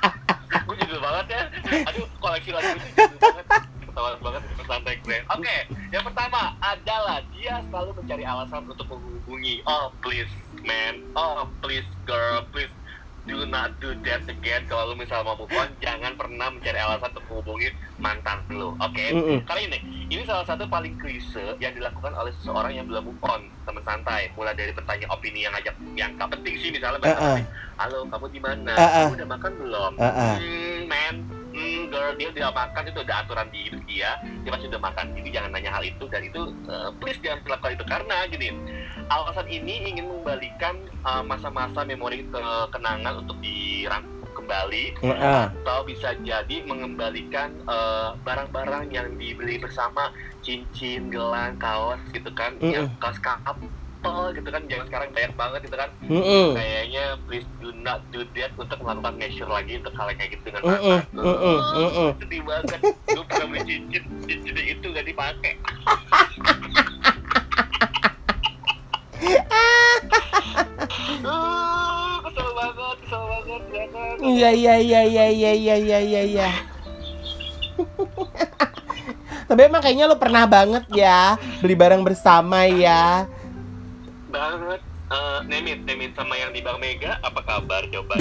gue 0.68 0.74
judul 0.84 1.00
banget 1.00 1.26
ya 1.32 1.42
aduh 1.88 2.06
koleksi 2.20 2.50
lagu 2.52 2.68
itu 2.76 2.88
judul 2.92 3.18
banget 3.18 3.46
ketawa 3.80 4.10
banget 4.20 4.42
oke 5.12 5.56
yang 5.92 6.04
pertama 6.04 6.56
adalah 6.64 7.20
dia 7.36 7.60
selalu 7.68 7.90
mencari 8.00 8.24
alasan 8.24 8.64
untuk 8.64 8.86
menghubungi. 8.88 9.60
Oh 9.68 9.92
please 10.00 10.30
man. 10.64 11.04
Oh 11.12 11.44
please 11.60 11.86
girl 12.08 12.42
please 12.50 12.72
do 13.24 13.44
not 13.48 13.72
do 13.80 13.96
that 14.04 14.24
again. 14.28 14.64
Kalau 14.68 14.92
lu 14.92 14.94
misal 15.00 15.24
mau 15.24 15.36
move 15.36 15.52
on 15.56 15.68
jangan 15.80 16.12
pernah 16.16 16.48
mencari 16.48 16.76
alasan 16.80 17.12
untuk 17.12 17.24
menghubungi 17.28 17.68
mantan 18.00 18.40
lu 18.48 18.76
oke? 18.80 19.04
Mm-mm. 19.12 19.38
karena 19.48 19.60
ini 19.68 19.78
ini 20.12 20.22
salah 20.24 20.44
satu 20.44 20.68
paling 20.68 20.96
klise 21.00 21.56
yang 21.60 21.72
dilakukan 21.72 22.12
oleh 22.12 22.32
seseorang 22.40 22.72
yang 22.72 22.88
belum 22.88 23.12
move 23.12 23.22
on 23.24 23.48
teman 23.68 23.84
santai. 23.84 24.32
Mulai 24.36 24.56
dari 24.56 24.72
bertanya 24.72 25.06
opini 25.12 25.44
yang 25.44 25.52
ngajak 25.52 25.76
yang 25.96 26.10
gak 26.16 26.32
penting 26.32 26.54
sih 26.60 26.72
misalnya 26.72 27.00
Uh-uh. 27.04 27.36
uh 27.36 27.40
halo 27.74 28.06
kamu 28.08 28.26
di 28.32 28.40
mana? 28.40 28.72
Uh-uh. 28.72 29.04
kamu 29.08 29.14
udah 29.20 29.28
makan 29.28 29.52
belum? 29.60 29.92
Uh-uh. 30.00 30.34
hmm, 30.40 30.80
man 30.88 31.43
hmm, 31.64 31.88
girl 31.88 32.12
dia 32.20 32.28
udah 32.28 32.50
makan 32.52 32.84
itu 32.92 32.98
udah 33.00 33.16
aturan 33.24 33.48
di 33.48 33.58
hidup 33.64 33.82
dia. 33.88 34.10
Dia 34.44 34.50
pasti 34.52 34.66
udah 34.68 34.82
makan 34.84 35.04
jadi 35.16 35.28
jangan 35.40 35.50
nanya 35.56 35.70
hal 35.72 35.84
itu. 35.84 36.04
Dan 36.12 36.22
itu 36.28 36.40
uh, 36.68 36.90
please 37.00 37.18
jangan 37.24 37.40
lakukan 37.48 37.72
itu 37.80 37.84
karena 37.88 38.16
gini 38.28 38.48
alasan 39.08 39.48
ini 39.48 39.88
ingin 39.88 40.08
mengembalikan 40.08 40.74
uh, 41.04 41.24
masa-masa 41.24 41.84
memori 41.84 42.28
ke- 42.28 42.66
kenangan 42.72 43.24
untuk 43.24 43.40
dirangkum 43.40 44.14
kembali 44.34 44.84
atau 45.54 45.78
bisa 45.86 46.12
jadi 46.20 46.66
mengembalikan 46.66 47.54
eh, 47.64 48.10
barang-barang 48.20 48.90
yang 48.90 49.14
dibeli 49.16 49.62
bersama 49.62 50.10
cincin, 50.42 51.08
gelang, 51.08 51.56
kaos 51.56 52.02
gitu 52.12 52.28
kan, 52.34 52.58
yang 52.60 52.90
Mm-mm. 52.90 53.00
kaos 53.00 53.16
couple 54.04 54.36
gitu 54.36 54.48
kan, 54.52 54.62
jangan 54.68 54.84
sekarang 54.92 55.08
banyak 55.16 55.32
banget 55.32 55.60
gitu 55.64 55.76
kan, 55.80 55.88
Mm-mm. 56.04 56.48
kayaknya 56.52 57.04
please 57.24 57.48
do 57.56 57.72
not 57.80 58.04
do 58.12 58.20
that 58.36 58.52
untuk 58.60 58.76
melakukan 58.84 59.14
measure 59.16 59.48
lagi 59.48 59.80
untuk 59.80 59.94
hal 59.96 60.12
kayak 60.12 60.30
gitu 60.36 60.42
dengan 60.52 60.60
Mm-mm, 60.60 60.98
mantan. 61.08 61.24
mm-mm, 61.24 61.56
Oh, 61.56 61.80
mm-mm. 61.80 62.10
sedih 62.20 62.42
banget, 62.44 62.80
gue 62.84 63.24
pernah 63.24 63.46
beli 63.48 63.62
cincin, 63.64 64.04
cincin 64.28 64.56
itu 64.60 64.86
gak 64.92 65.06
dipakai. 65.08 65.52
Uh, 71.24 72.20
kesel 72.20 72.48
banget, 72.52 72.96
kesel 73.00 73.22
banget, 73.24 73.62
jangan. 73.72 74.14
Iya 74.20 74.50
iya 74.52 74.74
iya 74.76 75.00
iya 75.04 75.24
iya 75.32 75.52
iya 75.56 75.74
iya 75.76 75.98
iya 76.00 76.22
iya. 76.28 76.48
Tapi 79.48 79.60
emang 79.60 79.82
kayaknya 79.84 80.08
lo 80.08 80.16
pernah 80.16 80.44
banget 80.48 80.84
ya 80.90 81.36
beli 81.60 81.76
barang 81.76 82.02
bersama 82.02 82.64
ya. 82.68 83.28
Banget 84.34 84.82
Eh, 85.04 85.38
Nemit, 85.46 85.84
Nemit 85.84 86.16
sama 86.16 86.32
yang 86.32 86.48
di 86.50 86.64
Bang 86.64 86.80
Mega 86.80 87.20
apa 87.20 87.44
kabar 87.44 87.84
coba 87.92 88.16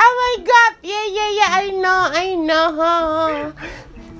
Oh 0.00 0.12
my 0.12 0.34
god, 0.44 0.74
yeah 0.82 1.06
yeah 1.08 1.30
yeah, 1.40 1.50
I 1.62 1.66
know, 1.72 2.00
I 2.10 2.28
know. 2.36 2.68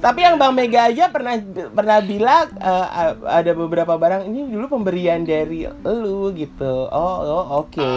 Tapi 0.01 0.25
yang 0.25 0.41
Bang 0.41 0.57
Mega 0.57 0.89
aja 0.89 1.13
pernah 1.13 1.37
pernah 1.75 2.01
bilang 2.01 2.49
eh, 2.57 2.87
ada 3.29 3.53
beberapa 3.53 3.93
barang 4.01 4.25
ini 4.33 4.49
dulu 4.49 4.81
pemberian 4.81 5.21
dari 5.29 5.69
lu 5.85 6.33
gitu. 6.33 6.89
Oh, 6.89 7.17
oh 7.29 7.67
oke 7.67 7.91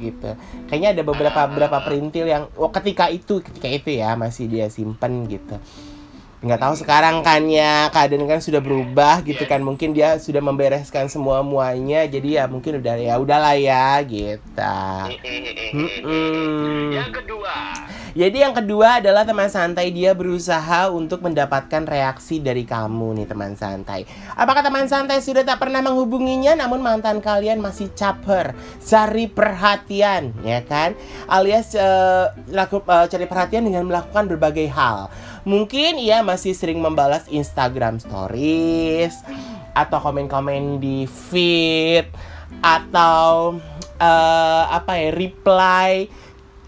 gitu. 0.00 0.32
Kayaknya 0.72 0.96
ada 0.96 1.02
beberapa 1.04 1.40
beberapa 1.44 1.78
perintil 1.84 2.24
yang 2.24 2.48
oh, 2.56 2.72
ketika 2.72 3.12
itu 3.12 3.44
ketika 3.44 3.68
itu 3.68 4.00
ya 4.00 4.16
masih 4.16 4.48
dia 4.48 4.72
simpen 4.72 5.28
gitu. 5.28 5.60
Nggak 6.40 6.60
tahu 6.60 6.74
sekarang 6.80 7.20
kan 7.20 7.44
ya 7.52 7.92
keadaan 7.92 8.24
kan 8.24 8.40
sudah 8.40 8.64
berubah 8.64 9.20
gitu 9.28 9.44
kan. 9.44 9.60
Mungkin 9.60 9.92
dia 9.92 10.16
sudah 10.16 10.40
membereskan 10.40 11.12
semua 11.12 11.44
muanya. 11.44 12.08
Jadi 12.08 12.40
ya 12.40 12.48
mungkin 12.48 12.80
udah 12.80 12.96
ya 12.96 13.14
udahlah 13.20 13.56
ya 13.60 14.00
gitu. 14.08 14.80
Mm-mm. 15.76 16.96
yang 16.96 17.12
kedua 17.12 17.76
Jadi 18.14 18.42
yang 18.42 18.54
kedua 18.54 18.98
adalah 18.98 19.22
teman 19.22 19.46
santai 19.46 19.94
dia 19.94 20.16
berusaha 20.18 20.90
untuk 20.90 21.22
mendapatkan 21.22 21.86
reaksi 21.86 22.42
dari 22.42 22.66
kamu 22.66 23.22
nih 23.22 23.26
teman 23.30 23.54
santai. 23.54 24.02
Apakah 24.34 24.66
teman 24.66 24.90
santai 24.90 25.22
sudah 25.22 25.46
tak 25.46 25.62
pernah 25.62 25.78
menghubunginya 25.78 26.58
namun 26.58 26.82
mantan 26.82 27.22
kalian 27.22 27.62
masih 27.62 27.94
caper, 27.94 28.58
cari 28.82 29.30
perhatian, 29.30 30.34
ya 30.42 30.66
kan? 30.66 30.98
Alias 31.30 31.78
eh, 31.78 32.26
laku, 32.50 32.82
eh, 32.82 33.06
cari 33.06 33.26
perhatian 33.30 33.62
dengan 33.62 33.86
melakukan 33.86 34.26
berbagai 34.26 34.66
hal. 34.74 35.06
Mungkin 35.46 36.02
ia 36.02 36.20
masih 36.26 36.52
sering 36.52 36.82
membalas 36.82 37.24
Instagram 37.30 38.02
stories 38.02 39.14
atau 39.70 39.98
komen-komen 40.02 40.82
di 40.82 41.06
feed 41.06 42.10
atau 42.58 43.56
eh, 44.02 44.64
apa 44.66 44.98
ya 44.98 45.14
reply 45.14 46.10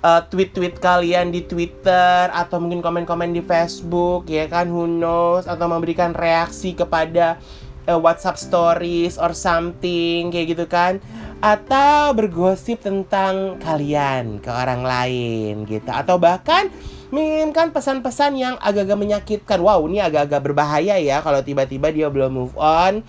uh, 0.03 0.23
tweet-tweet 0.27 0.83
kalian 0.83 1.31
di 1.33 1.47
Twitter 1.47 2.29
atau 2.29 2.59
mungkin 2.59 2.83
komen-komen 2.83 3.33
di 3.33 3.41
Facebook 3.41 4.29
ya 4.29 4.51
kan? 4.51 4.69
Who 4.69 4.85
knows? 4.85 5.47
Atau 5.47 5.71
memberikan 5.71 6.13
reaksi 6.13 6.75
kepada 6.75 7.39
uh, 7.87 7.99
WhatsApp 7.99 8.37
stories 8.37 9.17
or 9.17 9.33
something 9.33 10.29
kayak 10.35 10.59
gitu 10.59 10.67
kan? 10.67 10.99
Atau 11.43 12.15
bergosip 12.15 12.83
tentang 12.87 13.59
kalian 13.59 14.39
ke 14.43 14.51
orang 14.51 14.83
lain 14.87 15.67
gitu. 15.67 15.91
Atau 15.91 16.19
bahkan 16.19 16.71
mengirimkan 17.13 17.77
pesan-pesan 17.77 18.33
yang 18.41 18.55
agak-agak 18.57 18.99
menyakitkan. 18.99 19.59
Wow 19.61 19.85
ini 19.85 20.01
agak-agak 20.01 20.41
berbahaya 20.53 20.97
ya 20.97 21.21
kalau 21.21 21.45
tiba-tiba 21.45 21.93
dia 21.93 22.09
belum 22.09 22.31
move 22.33 22.57
on 22.57 23.05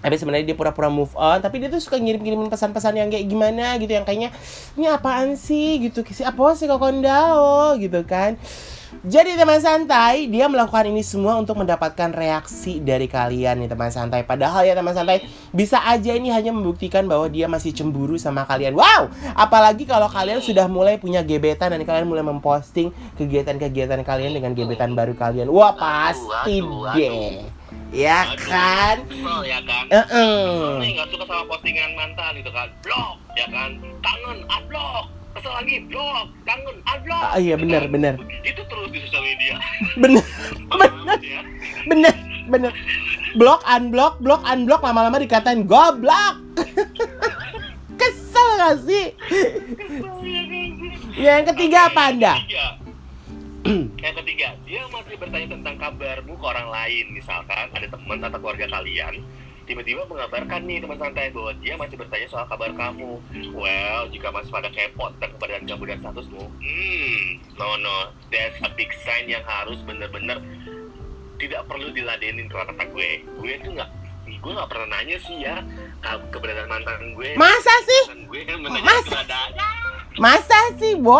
tapi 0.00 0.16
sebenarnya 0.16 0.52
dia 0.52 0.56
pura-pura 0.56 0.88
move 0.88 1.12
on 1.16 1.38
tapi 1.40 1.60
dia 1.60 1.68
tuh 1.68 1.80
suka 1.80 2.00
ngirim-ngirimin 2.00 2.48
pesan-pesan 2.48 2.96
yang 2.96 3.08
kayak 3.08 3.24
gimana 3.28 3.76
gitu 3.78 3.92
yang 3.92 4.04
kayaknya 4.04 4.34
ini 4.74 4.88
apaan 4.88 5.36
sih 5.36 5.80
gitu 5.84 6.04
si 6.10 6.24
apa 6.26 6.56
sih 6.56 6.66
kok 6.66 6.80
kondao 6.80 7.76
gitu 7.78 8.02
kan 8.04 8.40
Jadi 9.06 9.38
teman 9.38 9.62
santai, 9.62 10.26
dia 10.26 10.50
melakukan 10.50 10.90
ini 10.90 11.06
semua 11.06 11.38
untuk 11.38 11.54
mendapatkan 11.62 12.10
reaksi 12.10 12.82
dari 12.82 13.06
kalian 13.06 13.62
nih 13.62 13.70
teman 13.70 13.86
santai. 13.86 14.26
Padahal 14.26 14.66
ya 14.66 14.74
teman 14.74 14.90
santai, 14.90 15.30
bisa 15.54 15.78
aja 15.78 16.10
ini 16.10 16.34
hanya 16.34 16.50
membuktikan 16.50 17.06
bahwa 17.06 17.30
dia 17.30 17.46
masih 17.46 17.70
cemburu 17.70 18.18
sama 18.18 18.42
kalian. 18.50 18.74
Wow, 18.74 19.08
apalagi 19.38 19.86
kalau 19.86 20.10
kalian 20.10 20.42
sudah 20.42 20.66
mulai 20.66 20.98
punya 20.98 21.22
gebetan 21.22 21.70
dan 21.70 21.86
kalian 21.86 22.10
mulai 22.10 22.26
memposting 22.26 22.90
kegiatan-kegiatan 23.14 24.02
kalian 24.02 24.34
dengan 24.34 24.58
gebetan 24.58 24.98
baru 24.98 25.14
kalian. 25.14 25.46
Wah, 25.54 25.70
pasti 25.78 26.58
deh. 26.98 27.46
Ya 27.90 28.22
Aduh, 28.24 28.38
kan? 28.46 28.96
kesel 29.02 29.40
ya 29.44 29.58
kan 29.62 29.84
Eh, 29.88 30.06
eh. 30.06 30.70
Nih 30.78 30.90
nggak 30.94 31.08
suka 31.10 31.24
sama 31.24 31.42
postingan 31.48 31.90
mantan 31.92 32.38
gitu 32.38 32.50
kan 32.50 32.70
blok 32.80 33.14
ya 33.34 33.46
kan 33.46 33.70
kangen 33.98 34.38
unblock 34.46 35.04
kesel 35.32 35.52
lagi 35.52 35.76
blok 35.86 36.26
kangen 36.42 36.76
unblock 36.80 37.22
Ah, 37.24 37.36
iya, 37.36 37.54
benar, 37.54 37.86
kan. 37.86 37.90
benar. 37.90 38.14
itu 38.42 38.62
terus 38.62 38.88
di 38.88 38.98
sosial 39.02 39.22
media 39.24 39.54
Bener, 39.96 40.22
Bener 40.70 41.18
ya 41.20 41.40
bener, 41.82 42.14
bener. 42.46 42.72
Blok, 43.32 43.62
unblock, 43.64 44.18
blok, 44.18 44.42
unblock, 44.42 44.82
lama-lama 44.82 45.16
dikatain 45.16 45.62
goblok. 45.62 46.34
Kesel 48.00 48.48
gak 48.56 48.74
sih? 48.82 49.14
Yang 51.14 51.54
ketiga 51.54 51.86
apa 51.86 52.10
anda? 52.10 52.34
Yang 52.34 52.42
ketiga. 52.42 52.66
yang 54.02 54.14
ketiga, 54.18 54.48
dia 54.64 54.79
masih 55.10 55.26
bertanya 55.26 55.58
tentang 55.58 55.74
kabarmu 55.74 56.38
ke 56.38 56.44
orang 56.46 56.70
lain. 56.70 57.04
Misalkan 57.10 57.66
ada 57.74 57.86
teman 57.90 58.22
atau 58.22 58.38
keluarga 58.38 58.70
kalian, 58.70 59.26
tiba-tiba 59.66 60.06
mengabarkan 60.06 60.62
nih 60.70 60.78
teman 60.78 61.02
santai 61.02 61.34
bahwa 61.34 61.50
dia 61.58 61.74
masih 61.74 61.98
bertanya 61.98 62.30
soal 62.30 62.46
kabar 62.46 62.70
kamu. 62.70 63.18
Well, 63.50 64.06
jika 64.14 64.30
masih 64.30 64.54
pada 64.54 64.70
kepo 64.70 65.10
tentang 65.18 65.34
keberadaan 65.34 65.66
kamu 65.66 65.82
dan 65.90 65.98
statusmu, 65.98 66.46
hmm, 66.46 67.26
no 67.58 67.74
no, 67.82 68.14
that's 68.30 68.54
a 68.62 68.70
big 68.78 68.94
sign 69.02 69.26
yang 69.26 69.42
harus 69.42 69.82
bener-bener 69.82 70.38
tidak 71.42 71.66
perlu 71.66 71.90
diladenin 71.90 72.46
kalau 72.46 72.70
kata 72.70 72.86
gue. 72.94 73.26
Gue 73.42 73.58
tuh 73.66 73.74
nggak, 73.74 73.90
gue 74.30 74.52
nggak 74.54 74.70
pernah 74.70 74.86
nanya 74.94 75.18
sih 75.26 75.42
ya 75.42 75.58
ke- 76.06 76.22
keberadaan 76.30 76.70
mantan 76.70 77.18
gue. 77.18 77.34
Masa 77.34 77.74
sih? 77.82 78.02
Mantan 78.14 78.30
gue 78.30 78.40
menanya 78.46 78.86
Masa? 78.86 79.18
Masa 80.22 80.58
sih, 80.78 80.94
Bo? 80.94 81.18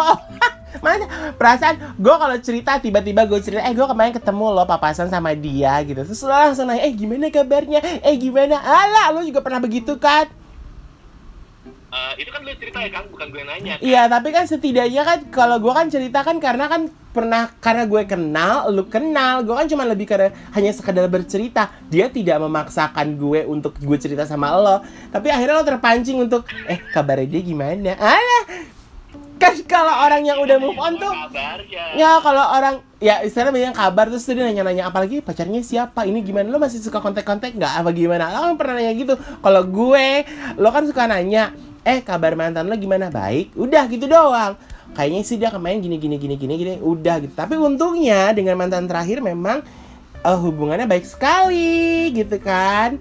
Masa? 0.78 1.06
Perasaan 1.34 1.76
gue 1.98 2.14
kalau 2.14 2.36
cerita 2.38 2.78
tiba-tiba 2.78 3.26
gue 3.26 3.42
cerita, 3.42 3.66
eh 3.66 3.74
gue 3.74 3.86
kemarin 3.90 4.14
ketemu 4.14 4.46
lo 4.54 4.62
papasan 4.62 5.10
sama 5.10 5.34
dia 5.34 5.74
gitu. 5.82 6.06
Terus 6.06 6.22
lo 6.22 6.30
langsung 6.30 6.70
nanya, 6.70 6.86
eh 6.86 6.94
gimana 6.94 7.26
kabarnya? 7.34 7.82
Eh 8.06 8.14
gimana? 8.14 8.62
Alah, 8.62 9.10
lo 9.10 9.26
juga 9.26 9.42
pernah 9.42 9.58
begitu 9.58 9.98
kan? 9.98 10.30
Eh, 11.90 12.22
itu 12.22 12.30
kan 12.30 12.46
lu 12.46 12.54
cerita 12.54 12.78
ya 12.78 12.90
kan, 12.94 13.04
bukan 13.10 13.26
gue 13.34 13.42
nanya. 13.42 13.74
kan? 13.74 13.82
Iya, 13.82 14.02
tapi 14.06 14.30
kan 14.30 14.46
setidaknya 14.46 15.02
kan 15.02 15.18
kalau 15.34 15.58
gue 15.58 15.72
kan 15.74 15.90
cerita 15.90 16.22
kan 16.22 16.38
karena 16.38 16.70
kan 16.70 16.86
pernah 17.10 17.50
karena 17.58 17.82
gue 17.90 18.02
kenal, 18.06 18.70
lu 18.70 18.86
kenal, 18.86 19.42
gue 19.42 19.50
kan 19.50 19.66
cuma 19.66 19.82
lebih 19.82 20.06
karena 20.06 20.30
hanya 20.54 20.70
sekedar 20.70 21.10
bercerita. 21.10 21.66
Dia 21.90 22.06
tidak 22.06 22.38
memaksakan 22.46 23.18
gue 23.18 23.42
untuk 23.42 23.74
gue 23.82 23.98
cerita 23.98 24.22
sama 24.22 24.54
lo, 24.54 24.86
tapi 25.10 25.34
akhirnya 25.34 25.58
lo 25.58 25.66
terpancing 25.66 26.22
untuk 26.22 26.46
eh 26.70 26.78
kabarnya 26.94 27.26
dia 27.26 27.42
gimana? 27.42 27.98
Alah, 27.98 28.42
kan 29.40 29.56
kalau 29.64 29.94
orang 30.04 30.22
yang 30.28 30.38
udah 30.38 30.56
move 30.60 30.76
on 30.76 31.00
tuh 31.00 31.08
Kabarnya. 31.08 31.96
Ya 31.96 32.20
kalau 32.20 32.44
orang 32.44 32.84
ya 33.00 33.24
istilahnya 33.24 33.72
banyak 33.72 33.74
kabar 33.74 34.06
terus 34.12 34.28
dia 34.28 34.44
nanya-nanya 34.44 34.92
apalagi 34.92 35.24
pacarnya 35.24 35.64
siapa? 35.64 36.04
Ini 36.04 36.20
gimana? 36.20 36.52
Lo 36.52 36.60
masih 36.60 36.84
suka 36.84 37.00
kontak-kontak 37.00 37.56
nggak? 37.56 37.72
Apa 37.80 37.90
gimana? 37.96 38.28
Lo 38.28 38.52
kan 38.52 38.54
pernah 38.60 38.74
nanya 38.76 38.92
gitu. 38.92 39.14
Kalau 39.16 39.62
gue 39.64 40.06
lo 40.60 40.68
kan 40.68 40.84
suka 40.84 41.08
nanya 41.08 41.56
eh 41.80 42.04
kabar 42.04 42.36
mantan 42.36 42.68
lo 42.68 42.76
gimana? 42.76 43.08
Baik? 43.08 43.56
Udah 43.56 43.88
gitu 43.88 44.04
doang. 44.04 44.60
Kayaknya 44.92 45.20
sih 45.24 45.40
dia 45.40 45.48
kemarin 45.48 45.80
gini 45.80 45.96
gini 45.96 46.20
gini 46.20 46.36
gini 46.36 46.54
gini. 46.60 46.74
Udah 46.84 47.24
gitu. 47.24 47.32
Tapi 47.32 47.56
untungnya 47.56 48.36
dengan 48.36 48.60
mantan 48.60 48.84
terakhir 48.84 49.24
memang 49.24 49.64
eh, 50.20 50.38
hubungannya 50.38 50.84
baik 50.84 51.08
sekali 51.08 52.12
gitu 52.12 52.36
kan 52.36 53.00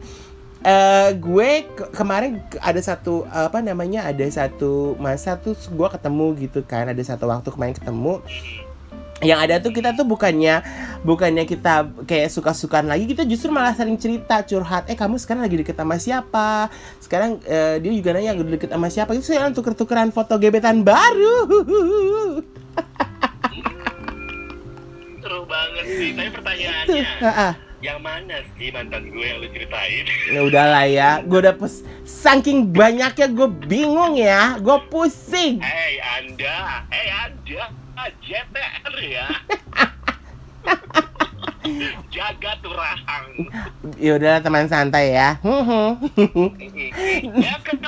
eh 0.59 1.15
gue 1.15 1.49
ke- 1.71 1.89
kemarin 1.95 2.43
ke- 2.51 2.59
ada 2.59 2.81
satu 2.83 3.23
apa 3.31 3.63
namanya 3.63 4.03
ada 4.03 4.27
satu 4.27 4.99
masa 4.99 5.39
tuh 5.39 5.55
gue 5.55 5.87
ketemu 5.87 6.25
gitu 6.35 6.59
kan 6.67 6.83
ada 6.83 6.99
satu 6.99 7.31
waktu 7.31 7.47
kemarin 7.47 7.71
ketemu 7.71 8.19
yang 9.19 9.39
ada 9.39 9.59
tuh 9.59 9.71
kita 9.71 9.91
tuh 9.95 10.07
bukannya 10.07 10.63
bukannya 11.03 11.43
kita 11.43 11.91
kayak 12.07 12.31
suka-sukaan 12.31 12.87
lagi 12.87 13.03
kita 13.03 13.27
justru 13.27 13.51
malah 13.51 13.75
sering 13.75 13.99
cerita 13.99 14.43
curhat 14.43 14.87
eh 14.87 14.95
kamu 14.95 15.19
sekarang 15.19 15.43
lagi 15.43 15.59
deket 15.59 15.75
sama 15.75 15.95
siapa 15.99 16.71
sekarang 17.03 17.39
eh, 17.43 17.79
dia 17.79 17.91
juga 17.95 18.15
nanya 18.15 18.35
lagi 18.35 18.47
deket 18.47 18.71
sama 18.71 18.87
siapa 18.87 19.11
itu 19.15 19.27
saya 19.27 19.51
tuker-tukeran 19.51 20.11
foto 20.11 20.35
gebetan 20.39 20.83
baru 20.83 21.47
Seru 25.19 25.43
banget 25.43 25.85
sih. 25.99 26.09
Tapi 26.15 26.29
pertanyaannya. 26.31 27.67
Yang 27.79 28.03
mana 28.03 28.43
sih 28.59 28.75
mantan 28.75 29.07
gue 29.07 29.23
yang 29.23 29.39
lu 29.39 29.47
ceritain? 29.55 30.03
ya 30.27 30.39
udahlah 30.43 30.83
ya 30.83 31.09
gue 31.23 31.39
udah 31.39 31.55
pus 31.55 31.79
saking 32.03 32.75
banyaknya 32.75 33.31
gue 33.31 33.47
bingung 33.71 34.19
ya 34.19 34.59
gue 34.59 34.77
pusing 34.91 35.63
Hei 35.63 35.95
Anda, 36.19 36.83
hei 36.91 37.07
Anda, 37.07 37.71
JTR 38.19 38.95
ya. 38.99 39.27
Jaga 42.09 42.51
tuh 42.63 42.73
rahang. 42.73 43.27
ya 43.99 44.15
udahlah 44.19 44.41
teman 44.43 44.65
santai 44.67 45.15
ya 45.15 45.37
Yang 47.39 47.61
keempat, 47.63 47.78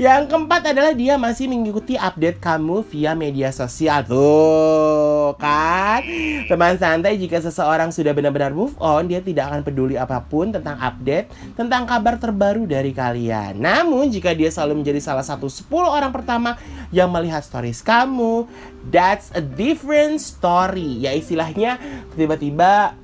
Yang 0.00 0.32
keempat 0.32 0.62
adalah 0.72 0.92
dia 0.96 1.14
masih 1.20 1.50
mengikuti 1.50 1.98
update 1.98 2.38
kamu 2.40 2.82
via 2.88 3.12
media 3.12 3.50
sosial. 3.50 4.06
Tuh 4.06 5.34
kan? 5.36 6.02
Teman 6.46 6.76
santai 6.80 7.18
jika 7.20 7.38
seseorang 7.38 7.94
sudah 7.94 8.10
benar-benar 8.10 8.50
move 8.50 8.74
on 8.82 9.06
dia 9.06 9.22
tidak 9.22 9.50
akan 9.52 9.60
peduli 9.62 9.94
apa 9.94 10.22
pun 10.24 10.50
tentang 10.50 10.78
update 10.78 11.30
tentang 11.54 11.86
kabar 11.86 12.18
terbaru 12.18 12.66
dari 12.66 12.90
kalian. 12.90 13.58
Namun 13.58 14.10
jika 14.10 14.34
dia 14.34 14.50
selalu 14.50 14.82
menjadi 14.82 15.00
salah 15.02 15.26
satu 15.26 15.46
10 15.46 15.66
orang 15.70 16.10
pertama 16.10 16.58
yang 16.90 17.10
melihat 17.10 17.42
stories 17.46 17.82
kamu 17.86 18.46
that's 18.88 19.30
a 19.36 19.42
different 19.42 20.18
story. 20.18 21.04
Ya 21.04 21.14
istilahnya 21.14 21.78
tiba-tiba 22.16 22.96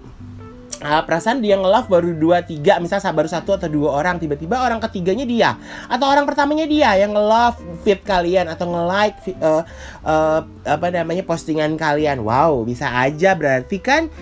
Ah, 0.84 1.00
perasaan 1.00 1.40
dia 1.40 1.56
nge-love 1.56 1.88
baru 1.88 2.12
dua 2.12 2.44
tiga 2.44 2.76
misalnya 2.76 3.08
baru 3.08 3.28
satu 3.32 3.56
atau 3.56 3.68
dua 3.72 3.96
orang 3.96 4.20
tiba-tiba 4.20 4.60
orang 4.60 4.76
ketiganya 4.76 5.24
dia. 5.24 5.50
Atau 5.88 6.04
orang 6.04 6.28
pertamanya 6.28 6.68
dia 6.68 6.92
yang 7.00 7.16
nge-love 7.16 7.56
feed 7.80 8.04
kalian 8.04 8.44
atau 8.52 8.68
nge-like 8.68 9.16
eh, 9.40 9.62
eh, 10.04 10.40
apa 10.68 10.86
namanya 10.92 11.24
postingan 11.24 11.80
kalian. 11.80 12.20
Wow 12.20 12.60
bisa 12.68 12.92
aja 12.92 13.32
berarti 13.32 13.80
kan 13.80 14.12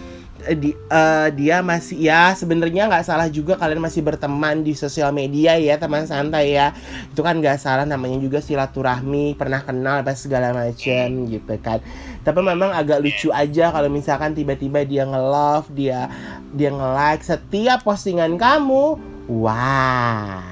di, 0.53 0.77
eh, 0.77 1.29
dia 1.33 1.65
masih 1.65 1.97
ya 2.05 2.37
sebenarnya 2.37 2.85
nggak 2.85 3.05
salah 3.09 3.29
juga 3.33 3.57
kalian 3.57 3.81
masih 3.81 4.05
berteman 4.05 4.61
di 4.61 4.77
sosial 4.77 5.11
media 5.11 5.57
ya 5.57 5.81
teman 5.81 6.05
santai 6.05 6.53
ya 6.53 6.77
itu 7.09 7.21
kan 7.25 7.41
nggak 7.41 7.57
salah 7.57 7.89
namanya 7.89 8.21
juga 8.21 8.45
silaturahmi 8.45 9.33
pernah 9.41 9.65
kenal 9.65 10.05
apa 10.05 10.13
segala 10.13 10.53
macam 10.53 11.09
gitu 11.33 11.55
kan 11.65 11.81
tapi 12.21 12.41
memang 12.45 12.77
agak 12.77 13.01
lucu 13.01 13.33
aja 13.33 13.73
kalau 13.73 13.89
misalkan 13.89 14.37
tiba-tiba 14.37 14.85
dia 14.85 15.09
nge-love 15.09 15.73
dia 15.73 16.13
dia 16.53 16.69
nge-like 16.69 17.25
setiap 17.25 17.81
postingan 17.81 18.37
kamu 18.37 19.01
wah 19.29 20.45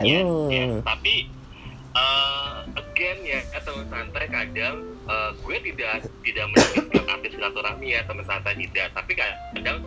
yes, 0.00 0.24
Aduh. 0.24 0.48
yes. 0.48 0.80
Tapi 0.86 1.14
eh, 1.92 2.57
again 2.98 3.22
ya 3.22 3.38
teman 3.62 3.86
santai 3.86 4.26
kadang 4.26 4.74
eh, 5.06 5.30
gue 5.38 5.56
tidak 5.70 6.02
tidak 6.26 6.44
menyebutkan 6.50 7.06
arti 7.06 7.28
silaturahmi 7.30 7.94
ya 7.94 8.02
teman 8.02 8.26
santai 8.26 8.58
tidak. 8.58 8.90
Tapi 8.90 9.12
kadang 9.14 9.78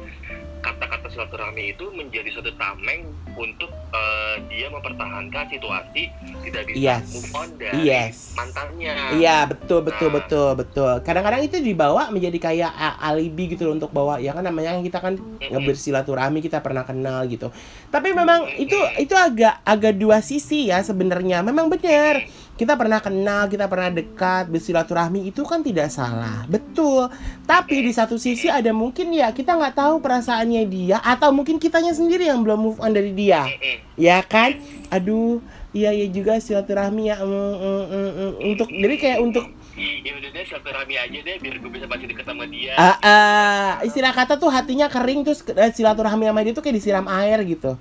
kata-kata 0.61 1.09
silaturahmi 1.09 1.73
itu 1.73 1.89
menjadi 1.91 2.31
satu 2.31 2.55
tameng 2.55 3.11
untuk 3.35 3.67
eh, 3.91 4.35
dia 4.47 4.71
mempertahankan 4.71 5.51
situasi 5.51 6.07
tidak 6.47 6.63
bisa 6.71 6.79
Yes. 6.79 7.11
move 7.11 7.31
on 7.35 7.49
dari 7.59 7.83
Yes. 7.83 8.31
mantannya. 8.31 8.93
Iya 9.19 9.37
betul 9.43 9.83
betul 9.83 10.07
Nah. 10.07 10.15
betul 10.23 10.49
betul. 10.55 10.93
Kadang-kadang 11.03 11.41
itu 11.43 11.59
dibawa 11.59 12.07
menjadi 12.07 12.37
kayak 12.39 12.71
alibi 12.95 13.51
gitu 13.51 13.67
loh 13.67 13.75
untuk 13.75 13.91
bawa 13.91 14.23
ya 14.23 14.31
kan 14.31 14.47
namanya 14.47 14.79
kita 14.79 15.03
kan 15.03 15.19
Mm-mm. 15.19 15.67
bersilaturahmi 15.67 16.39
kita 16.39 16.63
pernah 16.63 16.87
kenal 16.87 17.27
gitu. 17.27 17.51
Tapi 17.91 18.15
memang 18.15 18.47
itu 18.55 18.79
itu 18.95 19.11
agak 19.11 19.59
agak 19.67 19.99
dua 19.99 20.23
sisi 20.23 20.71
ya 20.71 20.79
sebenarnya. 20.79 21.43
Memang 21.43 21.67
benar 21.67 22.23
kita 22.61 22.77
pernah 22.77 23.01
kenal 23.01 23.49
kita 23.49 23.65
pernah 23.65 23.89
dekat 23.89 24.45
bersilaturahmi 24.53 25.25
itu 25.25 25.41
kan 25.41 25.65
tidak 25.65 25.89
salah 25.89 26.45
betul. 26.45 27.09
Tapi 27.49 27.81
di 27.81 27.89
satu 27.89 28.21
sisi 28.21 28.53
ada 28.53 28.69
mungkin 28.69 29.09
ya 29.09 29.33
kita 29.33 29.57
nggak 29.57 29.81
tahu 29.81 29.97
perasaannya 29.97 30.69
dia 30.69 31.01
atau 31.01 31.33
mungkin 31.33 31.57
kitanya 31.57 31.89
sendiri 31.89 32.29
yang 32.29 32.45
belum 32.45 32.61
move 32.61 32.77
on 32.77 32.93
dari 32.93 33.17
dia. 33.17 33.49
Ya 33.97 34.21
kan? 34.21 34.61
Aduh, 34.93 35.41
iya 35.73 35.89
iya 35.89 36.05
juga 36.13 36.37
silaturahmi 36.37 37.09
ya. 37.09 37.17
mm, 37.17 37.33
mm, 37.33 37.85
mm, 37.89 38.11
mm. 38.13 38.31
Untuk 38.53 38.69
jadi 38.69 38.95
kayak 39.01 39.19
untuk 39.25 39.45
Ya 39.81 40.13
udah 40.13 40.29
deh 40.29 40.43
silaturahmi 40.45 40.93
aja 41.01 41.19
deh 41.25 41.35
biar 41.41 41.55
gue 41.57 41.71
bisa 41.73 41.89
masih 41.89 42.05
deket 42.13 42.29
sama 42.29 42.45
dia. 42.45 42.77
ah, 42.77 42.97
ah, 43.01 43.69
istilah 43.81 44.13
kata 44.13 44.37
tuh 44.37 44.53
hatinya 44.53 44.85
kering 44.85 45.25
terus 45.25 45.41
eh, 45.49 45.73
silaturahmi 45.73 46.29
sama 46.29 46.45
dia 46.45 46.53
tuh 46.53 46.61
kayak 46.61 46.77
disiram 46.77 47.09
air 47.09 47.41
gitu. 47.41 47.73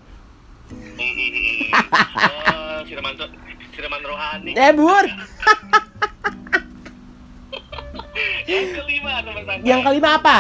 Oh, 1.61 2.79
siraman 2.89 3.13
siraman 3.81 4.03
rohani. 4.05 4.53
Eh, 4.53 4.73
Bur. 4.77 5.05
Yang 8.51 8.67
kelima 8.77 8.91
kelima 9.01 9.25
teman 9.25 9.43
santai 9.49 9.65
Yang 9.65 9.81
kelima 9.89 10.11
apa? 10.21 10.39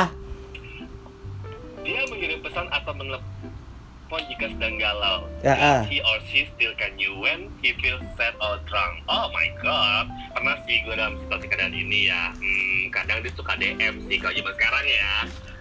dia 1.80 2.04
mengirim 2.12 2.38
pesan 2.44 2.68
atau 2.68 2.92
menelepon 2.92 4.20
jika 4.28 4.46
sedang 4.52 4.76
galau 4.76 5.24
Ya, 5.40 5.56
ah. 5.56 5.80
he 5.88 5.98
or 6.04 6.20
she 6.28 6.44
still 6.52 6.76
can 6.76 6.92
you 7.00 7.16
when 7.16 7.48
he 7.64 7.72
feels 7.80 8.04
sad 8.20 8.36
or 8.38 8.60
drunk 8.68 9.00
oh 9.08 9.32
my 9.32 9.48
god 9.64 10.06
pernah 10.36 10.60
sih 10.68 10.84
gue 10.84 10.92
dalam 10.92 11.16
situasi 11.24 11.48
keadaan 11.48 11.72
ini 11.72 12.12
ya 12.12 12.36
hmm, 12.36 12.92
kadang 12.92 13.24
dia 13.24 13.32
suka 13.32 13.56
DM 13.56 14.06
sih 14.06 14.20
kalau 14.20 14.36
zaman 14.36 14.52
sekarang 14.60 14.86
ya 14.86 15.12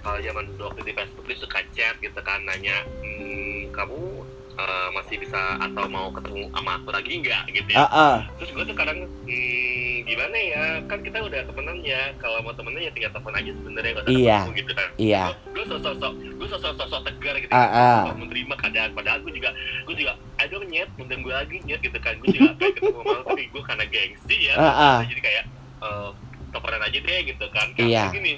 kalau 0.04 0.20
zaman 0.20 0.44
dulu 0.54 0.62
waktu 0.70 0.82
di 0.86 0.94
Facebook 0.94 1.26
dia 1.26 1.38
suka 1.39 1.60
chat 1.72 1.96
gitu 2.04 2.20
kan 2.20 2.44
nanya 2.44 2.84
hmm, 3.00 3.72
kamu 3.72 4.18
eh, 4.60 4.88
masih 4.91 5.15
bisa 5.17 5.39
atau 5.58 5.88
mau 5.88 6.12
ketemu 6.12 6.52
sama 6.52 6.72
aku 6.76 6.89
lagi 6.89 7.12
nggak 7.17 7.43
gitu 7.50 7.69
ya 7.69 7.80
Ah, 7.80 7.89
ah. 7.89 8.15
terus 8.36 8.52
gue 8.52 8.63
tuh 8.63 8.76
kadang 8.76 9.00
hmm, 9.00 9.95
gimana 10.04 10.36
ya 10.36 10.63
kan 10.84 11.00
kita 11.00 11.17
udah 11.19 11.41
temenan 11.45 11.80
ya 11.82 12.12
kalau 12.17 12.41
mau 12.41 12.52
temenan 12.52 12.82
ya 12.82 12.91
tinggal 12.91 13.12
telepon 13.12 13.34
aja 13.34 13.52
sebenarnya 13.52 13.93
kalau 13.95 14.10
Iya. 14.10 14.38
gitu 14.52 14.72
kan 14.74 14.89
Iya. 14.98 15.24
gue 15.48 15.63
sosok 15.65 15.93
sok 15.95 16.13
gue 16.17 16.48
sosok 16.50 16.74
sosok 16.76 17.02
tegar 17.04 17.36
gitu 17.38 17.52
Ah, 17.52 17.62
kan 17.62 17.69
ah. 17.72 18.02
Gua 18.06 18.15
menerima 18.19 18.54
keadaan 18.58 18.89
padahal 18.91 19.19
gue 19.22 19.34
juga 19.34 19.50
gue 19.86 19.95
juga 19.95 20.13
aduh 20.36 20.62
nyet 20.63 20.89
undang 20.95 21.22
gue 21.22 21.32
lagi 21.32 21.58
nyet 21.63 21.80
gitu 21.80 21.98
kan 21.98 22.13
gue 22.17 22.30
juga 22.30 22.50
kayak 22.58 22.74
ketemu 22.76 23.00
sama 23.00 23.12
lu, 23.12 23.24
tapi 23.24 23.43
gue 23.48 23.63
karena 23.63 23.86
gengsi 23.86 24.38
ya 24.41 24.54
Ah, 24.54 24.65
ah. 24.67 24.98
jadi 25.04 25.22
kayak 25.22 25.43
eh 25.80 26.10
teleponan 26.50 26.82
aja 26.82 27.00
deh 27.00 27.19
gitu 27.24 27.45
kan 27.50 27.67
karena 27.74 27.88
Iya. 27.88 28.04
gini 28.10 28.34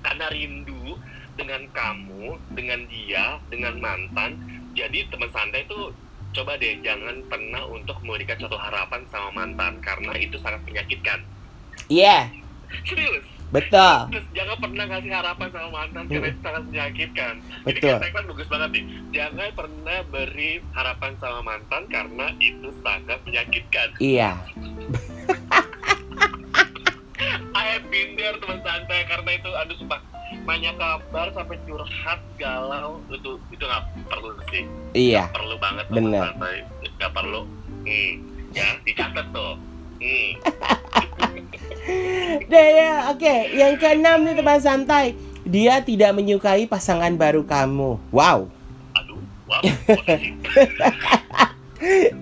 karena 0.00 0.26
rindu 0.28 0.96
dengan 1.34 1.62
kamu 1.70 2.24
dengan 2.50 2.80
dia 2.88 3.24
dengan 3.46 3.74
mantan 3.78 4.30
jadi 4.76 5.08
teman 5.08 5.30
santai 5.32 5.64
tuh 5.68 5.92
coba 6.36 6.60
deh 6.60 6.76
jangan 6.84 7.24
pernah 7.26 7.64
untuk 7.68 7.96
memberikan 8.04 8.36
suatu 8.36 8.60
harapan 8.60 9.00
sama 9.08 9.44
mantan 9.44 9.80
karena 9.80 10.12
itu 10.20 10.36
sangat 10.44 10.60
menyakitkan 10.68 11.24
Iya, 11.88 12.28
serius 12.84 13.24
betul. 13.48 14.12
Terus 14.12 14.28
jangan 14.36 14.60
pernah 14.60 14.84
ngasih 14.92 15.08
harapan 15.08 15.48
sama 15.48 15.68
mantan 15.72 16.04
karena 16.04 16.28
itu 16.28 16.40
sangat 16.44 16.62
menyakitkan. 16.68 17.34
Jadi 17.40 17.64
Betul. 17.64 17.88
kayak 17.88 18.00
tagline 18.04 18.28
bagus 18.28 18.48
banget 18.52 18.68
nih. 18.76 18.84
Jangan 19.16 19.48
pernah 19.56 19.98
beri 20.12 20.52
harapan 20.76 21.12
sama 21.16 21.40
mantan 21.40 21.82
karena 21.88 22.26
itu 22.44 22.68
sangat 22.84 23.18
menyakitkan. 23.24 23.88
Iya. 24.04 24.36
I 27.56 27.64
have 27.74 27.88
been 27.88 28.20
there 28.20 28.36
teman 28.36 28.60
santai 28.60 29.08
karena 29.08 29.30
itu 29.32 29.48
aduh 29.48 29.76
sumpah 29.80 30.00
banyak 30.48 30.74
kabar 30.80 31.28
sampai 31.36 31.60
curhat 31.68 32.20
galau 32.40 33.04
itu 33.12 33.36
itu 33.52 33.64
nggak 33.68 33.84
perlu 34.08 34.32
sih 34.48 34.64
Iya. 34.96 35.28
perlu 35.28 35.60
banget 35.60 35.84
Bener. 35.92 36.32
nggak 36.96 37.12
perlu 37.12 37.44
hmm, 37.84 38.12
ya 38.56 38.80
dicatat 38.88 39.28
tuh 39.28 39.60
hmm. 40.00 40.30
Deh 42.52 42.68
ya, 42.76 43.08
oke. 43.12 43.34
Yang 43.56 43.74
keenam 43.80 44.24
nih 44.24 44.34
teman 44.36 44.60
santai. 44.60 45.16
Dia 45.48 45.80
tidak 45.80 46.12
menyukai 46.12 46.68
pasangan 46.68 47.16
baru 47.16 47.44
kamu. 47.48 47.96
Wow. 48.12 48.52
aduh 48.92 49.20
wow 49.48 49.62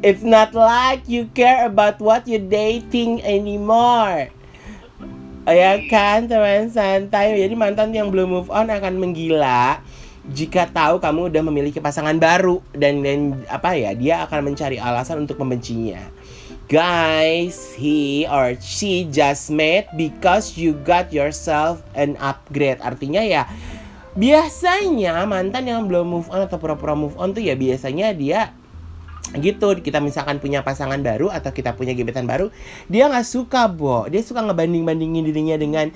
It's 0.06 0.22
not 0.22 0.54
like 0.54 1.02
you 1.10 1.26
care 1.34 1.66
about 1.66 1.98
what 1.98 2.30
you 2.30 2.38
dating 2.38 3.18
anymore. 3.26 4.30
Ya 5.46 5.78
kan 5.86 6.26
teman 6.26 6.66
santai. 6.74 7.38
Jadi 7.38 7.54
mantan 7.54 7.94
yang 7.94 8.10
belum 8.10 8.28
move 8.34 8.50
on 8.50 8.66
akan 8.66 8.98
menggila 8.98 9.78
jika 10.26 10.66
tahu 10.66 10.98
kamu 10.98 11.30
udah 11.30 11.42
memiliki 11.46 11.78
pasangan 11.78 12.18
baru 12.18 12.58
dan 12.74 12.98
dan 13.06 13.38
apa 13.46 13.78
ya 13.78 13.94
dia 13.94 14.26
akan 14.26 14.50
mencari 14.50 14.74
alasan 14.74 15.22
untuk 15.22 15.38
membencinya. 15.38 16.02
Guys, 16.66 17.78
he 17.78 18.26
or 18.26 18.58
she 18.58 19.06
just 19.06 19.54
met 19.54 19.86
because 19.94 20.58
you 20.58 20.74
got 20.82 21.14
yourself 21.14 21.78
an 21.94 22.18
upgrade. 22.18 22.82
Artinya 22.82 23.22
ya 23.22 23.46
biasanya 24.18 25.22
mantan 25.30 25.70
yang 25.70 25.86
belum 25.86 26.10
move 26.10 26.28
on 26.34 26.42
atau 26.42 26.58
pura-pura 26.58 26.98
move 26.98 27.14
on 27.22 27.30
tuh 27.30 27.44
ya 27.46 27.54
biasanya 27.54 28.10
dia 28.18 28.50
gitu 29.40 29.76
kita 29.80 30.02
misalkan 30.02 30.38
punya 30.42 30.64
pasangan 30.64 30.98
baru 31.00 31.28
atau 31.32 31.50
kita 31.52 31.76
punya 31.76 31.92
gebetan 31.92 32.24
baru 32.24 32.48
dia 32.86 33.10
nggak 33.10 33.26
suka 33.26 33.68
bo. 33.70 34.06
Dia 34.08 34.22
suka 34.22 34.42
ngebanding 34.42 34.86
bandingin 34.86 35.24
dirinya 35.26 35.56
dengan 35.58 35.90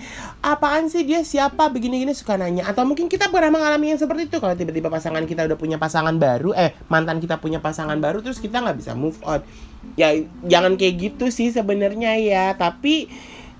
apaan 0.44 0.90
sih 0.90 1.06
dia? 1.06 1.22
Siapa? 1.22 1.72
Begini 1.72 2.02
gini 2.02 2.12
suka 2.12 2.36
nanya. 2.36 2.66
Atau 2.68 2.84
mungkin 2.84 3.06
kita 3.06 3.32
pernah 3.32 3.54
mengalami 3.54 3.94
yang 3.94 4.00
seperti 4.00 4.28
itu. 4.28 4.36
Kalau 4.38 4.54
tiba-tiba 4.54 4.92
pasangan 4.92 5.24
kita 5.24 5.46
udah 5.46 5.58
punya 5.58 5.76
pasangan 5.80 6.14
baru 6.16 6.52
eh 6.52 6.74
mantan 6.90 7.18
kita 7.22 7.40
punya 7.40 7.62
pasangan 7.62 7.96
baru 7.96 8.20
terus 8.20 8.42
kita 8.42 8.60
nggak 8.60 8.76
bisa 8.78 8.92
move 8.92 9.16
on. 9.24 9.40
Ya 9.96 10.12
jangan 10.44 10.76
kayak 10.76 10.94
gitu 11.00 11.32
sih 11.32 11.48
sebenarnya 11.54 12.18
ya. 12.20 12.52
Tapi 12.58 13.08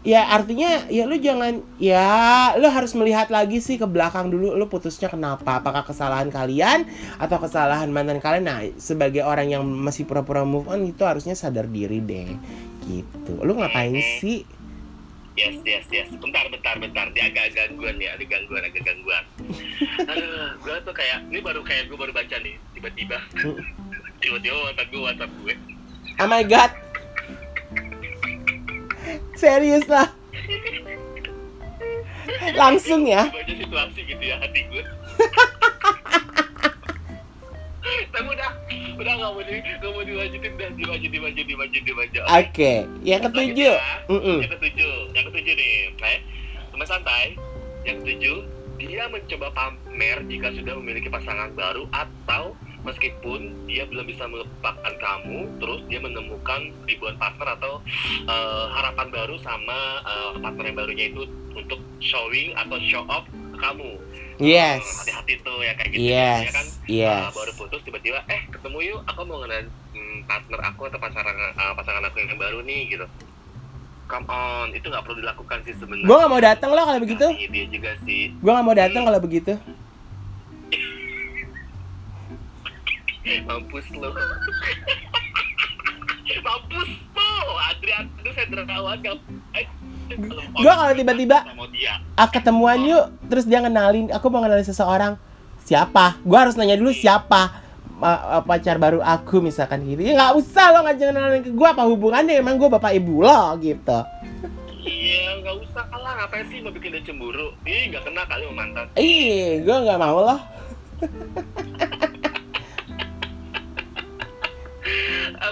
ya 0.01 0.33
artinya 0.33 0.89
ya 0.89 1.05
lu 1.05 1.21
jangan 1.21 1.61
ya 1.77 2.57
lu 2.57 2.73
harus 2.73 2.97
melihat 2.97 3.29
lagi 3.29 3.61
sih 3.61 3.77
ke 3.77 3.85
belakang 3.85 4.33
dulu 4.33 4.57
lu 4.57 4.65
putusnya 4.65 5.13
kenapa 5.13 5.61
apakah 5.61 5.85
kesalahan 5.85 6.33
kalian 6.33 6.89
atau 7.21 7.37
kesalahan 7.37 7.93
mantan 7.93 8.17
kalian 8.17 8.45
nah 8.49 8.65
sebagai 8.81 9.21
orang 9.21 9.53
yang 9.53 9.63
masih 9.65 10.09
pura-pura 10.09 10.41
move 10.41 10.73
on 10.73 10.89
itu 10.89 11.05
harusnya 11.05 11.37
sadar 11.37 11.69
diri 11.69 12.01
deh 12.01 12.33
gitu 12.89 13.45
lu 13.45 13.57
ngapain 13.61 13.97
sih 14.21 14.45
Yes, 15.39 15.57
yes, 15.65 15.87
yes. 15.89 16.11
Bentar, 16.21 16.53
bentar, 16.53 16.77
bentar. 16.77 17.07
Dia 17.17 17.33
agak 17.33 17.57
gangguan 17.57 17.97
ya, 17.97 18.13
ada 18.13 18.25
gangguan, 18.29 18.61
agak 18.61 18.85
gangguan. 18.85 19.25
Aduh, 20.11 20.53
gue 20.61 20.77
tuh 20.85 20.93
kayak, 20.93 21.33
ini 21.33 21.41
baru 21.41 21.65
kayak 21.65 21.89
gue 21.89 21.97
baru 21.97 22.13
baca 22.13 22.37
nih, 22.45 22.61
tiba-tiba. 22.77 23.17
Tiba-tiba 24.21 24.57
WhatsApp 24.69 24.89
gue, 24.93 25.01
WhatsApp 25.01 25.33
gue. 25.41 25.55
oh 26.21 26.29
my 26.29 26.45
god 26.45 26.90
serius 29.35 29.85
lah 29.89 30.09
langsung 32.55 33.05
ya 33.09 33.27
Baca 33.31 33.53
situasi 33.53 34.01
gitu 34.07 34.23
ya, 34.23 34.37
hati 34.39 34.61
gue. 34.71 34.85
Tapi 38.11 38.27
udah, 38.27 38.51
udah 39.01 39.13
gak 39.17 39.31
mau 39.33 39.43
di, 39.43 39.55
gak 39.65 39.91
mau 39.91 40.03
dilanjutin 40.05 40.53
dah, 40.55 40.71
dimaju, 40.77 41.07
dimaju, 41.09 41.41
dimaju, 41.43 41.79
dimaju. 41.81 42.19
oke 42.29 42.73
yang 43.03 43.21
ketujuh 43.25 43.75
Selanjutnya, 43.75 44.13
Mm-mm. 44.13 44.39
Yang 44.45 44.53
ketujuh, 44.59 44.95
yang 45.17 45.25
ketujuh 45.33 45.55
nih, 45.57 45.73
saya 45.99 46.17
teman 46.71 46.87
santai. 46.87 47.27
Yang 47.89 47.97
ketujuh, 48.05 48.37
dia 48.77 49.03
mencoba 49.09 49.49
pamer 49.57 50.19
jika 50.29 50.49
sudah 50.53 50.75
memiliki 50.77 51.09
pasangan 51.09 51.51
baru 51.57 51.89
atau 51.93 52.53
meskipun 52.83 53.69
dia 53.69 53.85
belum 53.87 54.09
bisa 54.09 54.25
melupakan 54.27 54.95
kamu, 54.97 55.49
terus 55.61 55.81
dia 55.87 56.01
menemukan 56.01 56.73
ribuan 56.89 57.17
partner 57.21 57.57
atau 57.61 57.81
eh, 58.25 58.65
harapan 58.73 59.09
baru 59.13 59.37
sama 59.45 60.01
eh, 60.05 60.33
partner 60.41 60.65
yang 60.73 60.77
barunya 60.77 61.05
itu 61.13 61.23
untuk 61.53 61.81
showing 62.01 62.57
atau 62.57 62.77
show 62.89 63.05
off 63.11 63.27
ke 63.29 63.59
kamu. 63.61 63.91
yes. 64.41 64.81
Eh, 64.81 64.97
hati-hati 65.05 65.35
tuh 65.45 65.59
ya 65.61 65.73
kayak 65.77 65.91
gitu 65.93 66.01
yes 66.09 66.41
ya 66.41 66.53
kan. 66.55 66.67
yes 66.89 67.23
Uh, 67.29 67.33
baru 67.37 67.53
putus 67.61 67.81
tiba-tiba 67.85 68.25
eh 68.33 68.41
ketemu 68.49 68.79
yuk 68.95 69.01
aku 69.05 69.21
mau 69.29 69.37
ngenalin 69.45 69.69
hmm, 69.93 70.19
partner 70.25 70.61
aku 70.65 70.83
atau 70.89 70.99
pasangan 70.99 71.37
uh, 71.37 71.73
pasangan 71.77 72.03
aku 72.09 72.17
yang 72.25 72.41
baru 72.41 72.65
nih 72.65 72.97
gitu. 72.97 73.07
Come 74.11 74.27
on 74.27 74.75
itu 74.75 74.91
nggak 74.91 75.07
perlu 75.07 75.23
dilakukan 75.23 75.59
sih 75.63 75.75
sebenarnya. 75.79 76.09
Gue 76.09 76.17
nggak 76.19 76.33
mau 76.33 76.43
datang 76.43 76.71
loh 76.75 76.83
kalau 76.83 77.01
begitu. 77.05 77.27
Kasihin 77.31 77.51
dia 77.53 77.67
juga 77.71 77.91
sih. 78.03 78.23
Gue 78.43 78.51
nggak 78.51 78.67
mau 78.67 78.75
datang 78.75 79.03
kalau 79.07 79.21
begitu 79.23 79.53
mampus 83.21 83.87
lo 83.95 84.09
mampus 86.47 86.91
lo 87.13 87.29
Adrian 87.69 88.05
itu 88.17 88.31
saya 88.33 88.47
gak 88.49 89.19
eh, 89.55 89.67
Gua 90.59 90.75
kalau 90.75 90.93
tiba-tiba- 90.93 91.47
dia. 91.71 92.03
Ah 92.19 92.27
ketemuan 92.27 92.83
yuk 92.83 93.15
terus 93.31 93.47
dia 93.47 93.63
kenalin 93.63 94.11
aku 94.11 94.27
mau 94.27 94.43
kenalin 94.43 94.67
seseorang. 94.67 95.15
Siapa? 95.63 96.19
Gue 96.27 96.35
harus 96.35 96.59
nanya 96.59 96.75
dulu 96.75 96.91
siapa 96.91 97.63
Ma- 98.01 98.43
pacar 98.43 98.81
baru 98.81 98.99
aku 98.99 99.39
misalkan 99.39 99.87
gitu. 99.87 100.03
Ya 100.03 100.19
nggak 100.19 100.35
usah 100.35 100.75
lo 100.75 100.83
ngajak 100.83 101.15
kenalin 101.15 101.43
ke 101.45 101.51
gue 101.53 101.69
apa 101.69 101.85
hubungannya? 101.87 102.43
Emang 102.43 102.59
gue 102.59 102.67
bapak 102.67 102.97
ibu 102.97 103.23
lo 103.23 103.55
gitu. 103.63 103.99
Iya 104.81 105.45
nggak 105.45 105.57
usah 105.63 105.85
lah. 105.95 106.13
Ngapain 106.19 106.45
sih 106.51 106.59
mau 106.59 106.75
bikin 106.75 106.91
dia 106.91 107.03
cemburu? 107.07 107.55
Ih 107.63 107.95
nggak 107.95 108.03
kena 108.03 108.23
kali 108.27 108.43
sama 108.49 108.57
mantan. 108.57 108.87
Ih 108.99 109.63
gue 109.63 109.77
nggak 109.79 110.01
mau 110.01 110.19
loh 110.19 110.41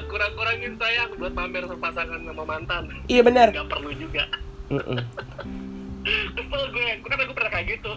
kurang-kurangin 0.07 0.73
sayang 0.79 1.11
buat 1.19 1.33
pamer 1.35 1.63
sama 1.67 1.81
pasangan 1.91 2.21
sama 2.23 2.45
mantan. 2.47 2.83
Iya 3.11 3.23
bener 3.27 3.49
nggak 3.51 3.69
perlu 3.69 3.91
juga. 3.99 4.25
Kesel 6.09 6.63
gue. 6.73 6.89
Karena 7.05 7.23
gue 7.27 7.37
pernah 7.37 7.53
kayak 7.53 7.67
gitu? 7.77 7.93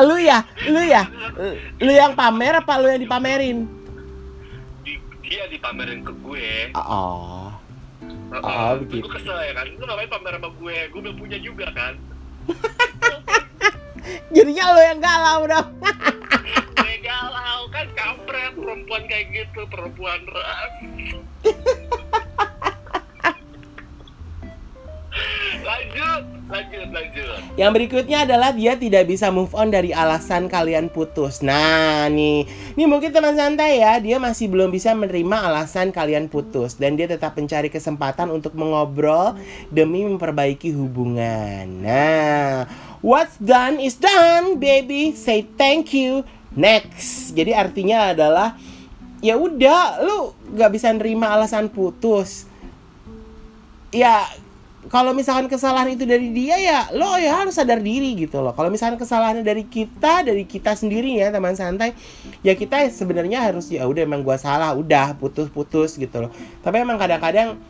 Lu 0.08 0.16
ya? 0.20 0.44
Lu 0.68 0.82
ya? 0.82 1.02
Lu 1.80 1.92
yang 1.92 2.12
pamer 2.12 2.60
apa 2.60 2.76
lu 2.76 2.92
yang 2.92 3.00
dipamerin? 3.00 3.64
Di- 4.84 5.00
dia 5.24 5.48
dipamerin 5.48 6.04
ke 6.04 6.12
gue. 6.20 6.74
Oh. 6.76 7.48
Oh, 8.30 8.76
terus 8.76 8.84
begitu. 8.84 9.08
gue 9.08 9.12
kesel 9.16 9.38
ya 9.40 9.52
kan? 9.56 9.66
Lu 9.80 9.84
ngapain 9.88 10.10
pamer 10.12 10.32
sama 10.36 10.48
gue? 10.52 10.76
Gue 10.92 11.00
belum 11.00 11.16
punya 11.16 11.38
juga 11.40 11.66
kan? 11.72 11.94
Jadinya 14.34 14.64
lu 14.76 14.80
yang 14.84 15.00
galau 15.00 15.40
dong 15.48 15.68
galau 17.10 17.66
kan 17.74 17.90
kampret 17.98 18.54
perempuan 18.54 19.02
kayak 19.10 19.26
gitu 19.34 19.66
perempuan 19.66 20.22
ras 20.30 20.72
lanjut 25.60 26.22
lanjut 26.50 26.88
lanjut 26.90 27.40
Yang 27.58 27.70
berikutnya 27.74 28.18
adalah 28.26 28.50
dia 28.54 28.78
tidak 28.78 29.10
bisa 29.10 29.30
move 29.34 29.50
on 29.54 29.70
dari 29.70 29.94
alasan 29.94 30.50
kalian 30.50 30.90
putus. 30.90 31.42
Nah, 31.46 32.06
nih, 32.10 32.46
ini 32.74 32.84
mungkin 32.88 33.14
teman 33.14 33.38
santai 33.38 33.78
ya, 33.78 34.00
dia 34.02 34.18
masih 34.18 34.50
belum 34.50 34.72
bisa 34.72 34.90
menerima 34.96 35.46
alasan 35.50 35.94
kalian 35.94 36.26
putus 36.26 36.74
dan 36.74 36.98
dia 36.98 37.06
tetap 37.06 37.38
mencari 37.38 37.70
kesempatan 37.70 38.34
untuk 38.34 38.56
mengobrol 38.58 39.38
demi 39.70 40.02
memperbaiki 40.06 40.74
hubungan. 40.74 41.68
Nah, 41.84 42.66
what's 43.04 43.38
done 43.38 43.78
is 43.78 43.94
done, 43.94 44.58
baby. 44.58 45.14
Say 45.14 45.46
thank 45.54 45.94
you. 45.94 46.26
Next. 46.54 47.34
Jadi 47.34 47.54
artinya 47.54 48.10
adalah 48.10 48.58
ya 49.22 49.38
udah, 49.38 50.02
lu 50.02 50.34
gak 50.54 50.70
bisa 50.74 50.90
nerima 50.90 51.30
alasan 51.30 51.70
putus. 51.70 52.46
Ya 53.90 54.26
kalau 54.88 55.12
misalkan 55.12 55.44
kesalahan 55.44 55.92
itu 55.92 56.08
dari 56.08 56.32
dia 56.32 56.56
ya 56.56 56.88
lo 56.96 57.20
ya 57.20 57.36
harus 57.44 57.52
sadar 57.52 57.84
diri 57.84 58.16
gitu 58.16 58.40
loh 58.40 58.56
kalau 58.56 58.72
misalkan 58.72 58.96
kesalahannya 58.96 59.44
dari 59.44 59.68
kita 59.68 60.24
dari 60.24 60.48
kita 60.48 60.72
sendiri 60.72 61.20
ya 61.20 61.28
teman 61.28 61.52
santai 61.52 61.92
ya 62.40 62.56
kita 62.56 62.88
sebenarnya 62.88 63.44
harus 63.44 63.68
ya 63.68 63.84
udah 63.84 64.08
emang 64.08 64.24
gua 64.24 64.40
salah 64.40 64.72
udah 64.72 65.20
putus-putus 65.20 66.00
gitu 66.00 66.24
loh 66.24 66.32
tapi 66.64 66.80
emang 66.80 66.96
kadang-kadang 66.96 67.60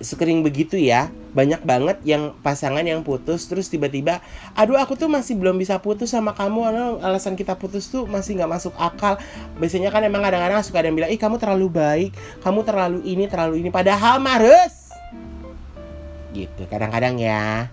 sekering 0.00 0.44
begitu 0.44 0.76
ya. 0.76 1.08
Banyak 1.36 1.62
banget 1.68 2.00
yang 2.04 2.32
pasangan 2.40 2.80
yang 2.80 3.04
putus 3.04 3.44
terus 3.44 3.68
tiba-tiba 3.68 4.24
aduh 4.56 4.80
aku 4.80 4.96
tuh 4.96 5.08
masih 5.08 5.36
belum 5.36 5.60
bisa 5.60 5.76
putus 5.80 6.12
sama 6.12 6.32
kamu 6.32 6.64
alasan 7.04 7.36
kita 7.36 7.52
putus 7.60 7.92
tuh 7.92 8.08
masih 8.08 8.40
nggak 8.40 8.50
masuk 8.56 8.74
akal. 8.80 9.20
Biasanya 9.60 9.92
kan 9.92 10.00
emang 10.04 10.24
kadang-kadang 10.24 10.64
suka 10.64 10.80
ada 10.80 10.88
yang 10.88 10.96
bilang 10.96 11.12
ih 11.12 11.20
kamu 11.20 11.36
terlalu 11.36 11.66
baik 11.68 12.10
kamu 12.40 12.60
terlalu 12.64 12.98
ini 13.04 13.24
terlalu 13.28 13.54
ini. 13.60 13.68
Padahal 13.68 14.20
marus 14.20 14.92
gitu 16.32 16.64
kadang-kadang 16.68 17.16
ya. 17.20 17.68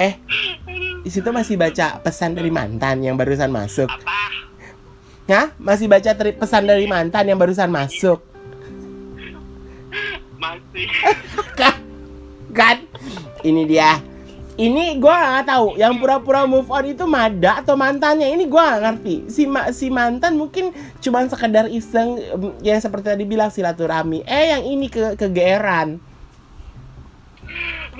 Eh 0.00 0.16
di 1.00 1.10
situ 1.12 1.28
masih 1.32 1.56
baca 1.56 2.00
pesan 2.04 2.36
dari 2.36 2.52
mantan 2.52 3.00
yang 3.00 3.16
barusan 3.16 3.48
masuk 3.48 3.88
ya 5.30 5.54
masih 5.62 5.86
baca 5.86 6.10
teri- 6.10 6.34
pesan 6.34 6.66
dari 6.66 6.90
mantan 6.90 7.22
yang 7.30 7.38
barusan 7.38 7.70
masuk? 7.70 8.18
Masih. 10.34 10.86
Kan? 11.58 11.74
Kan? 12.50 12.76
Ini 13.46 13.62
dia. 13.62 14.02
Ini 14.58 14.98
gua 14.98 15.40
nggak 15.40 15.46
tahu. 15.46 15.66
Yang 15.78 15.94
pura-pura 16.02 16.44
move 16.44 16.66
on 16.68 16.84
itu 16.84 17.06
Mada 17.06 17.62
atau 17.62 17.78
mantannya? 17.78 18.26
Ini 18.28 18.44
gua 18.50 18.74
nggak 18.74 18.82
ngerti. 18.82 19.16
Si 19.30 19.46
ma- 19.46 19.70
si 19.70 19.86
mantan 19.88 20.34
mungkin 20.34 20.74
cuman 20.98 21.30
sekedar 21.30 21.70
iseng 21.70 22.18
yang 22.60 22.82
seperti 22.82 23.14
tadi 23.14 23.24
bilang 23.24 23.48
silaturahmi. 23.48 24.26
Eh 24.26 24.52
yang 24.52 24.66
ini 24.66 24.90
ke 24.90 25.14
kegeeran 25.14 26.09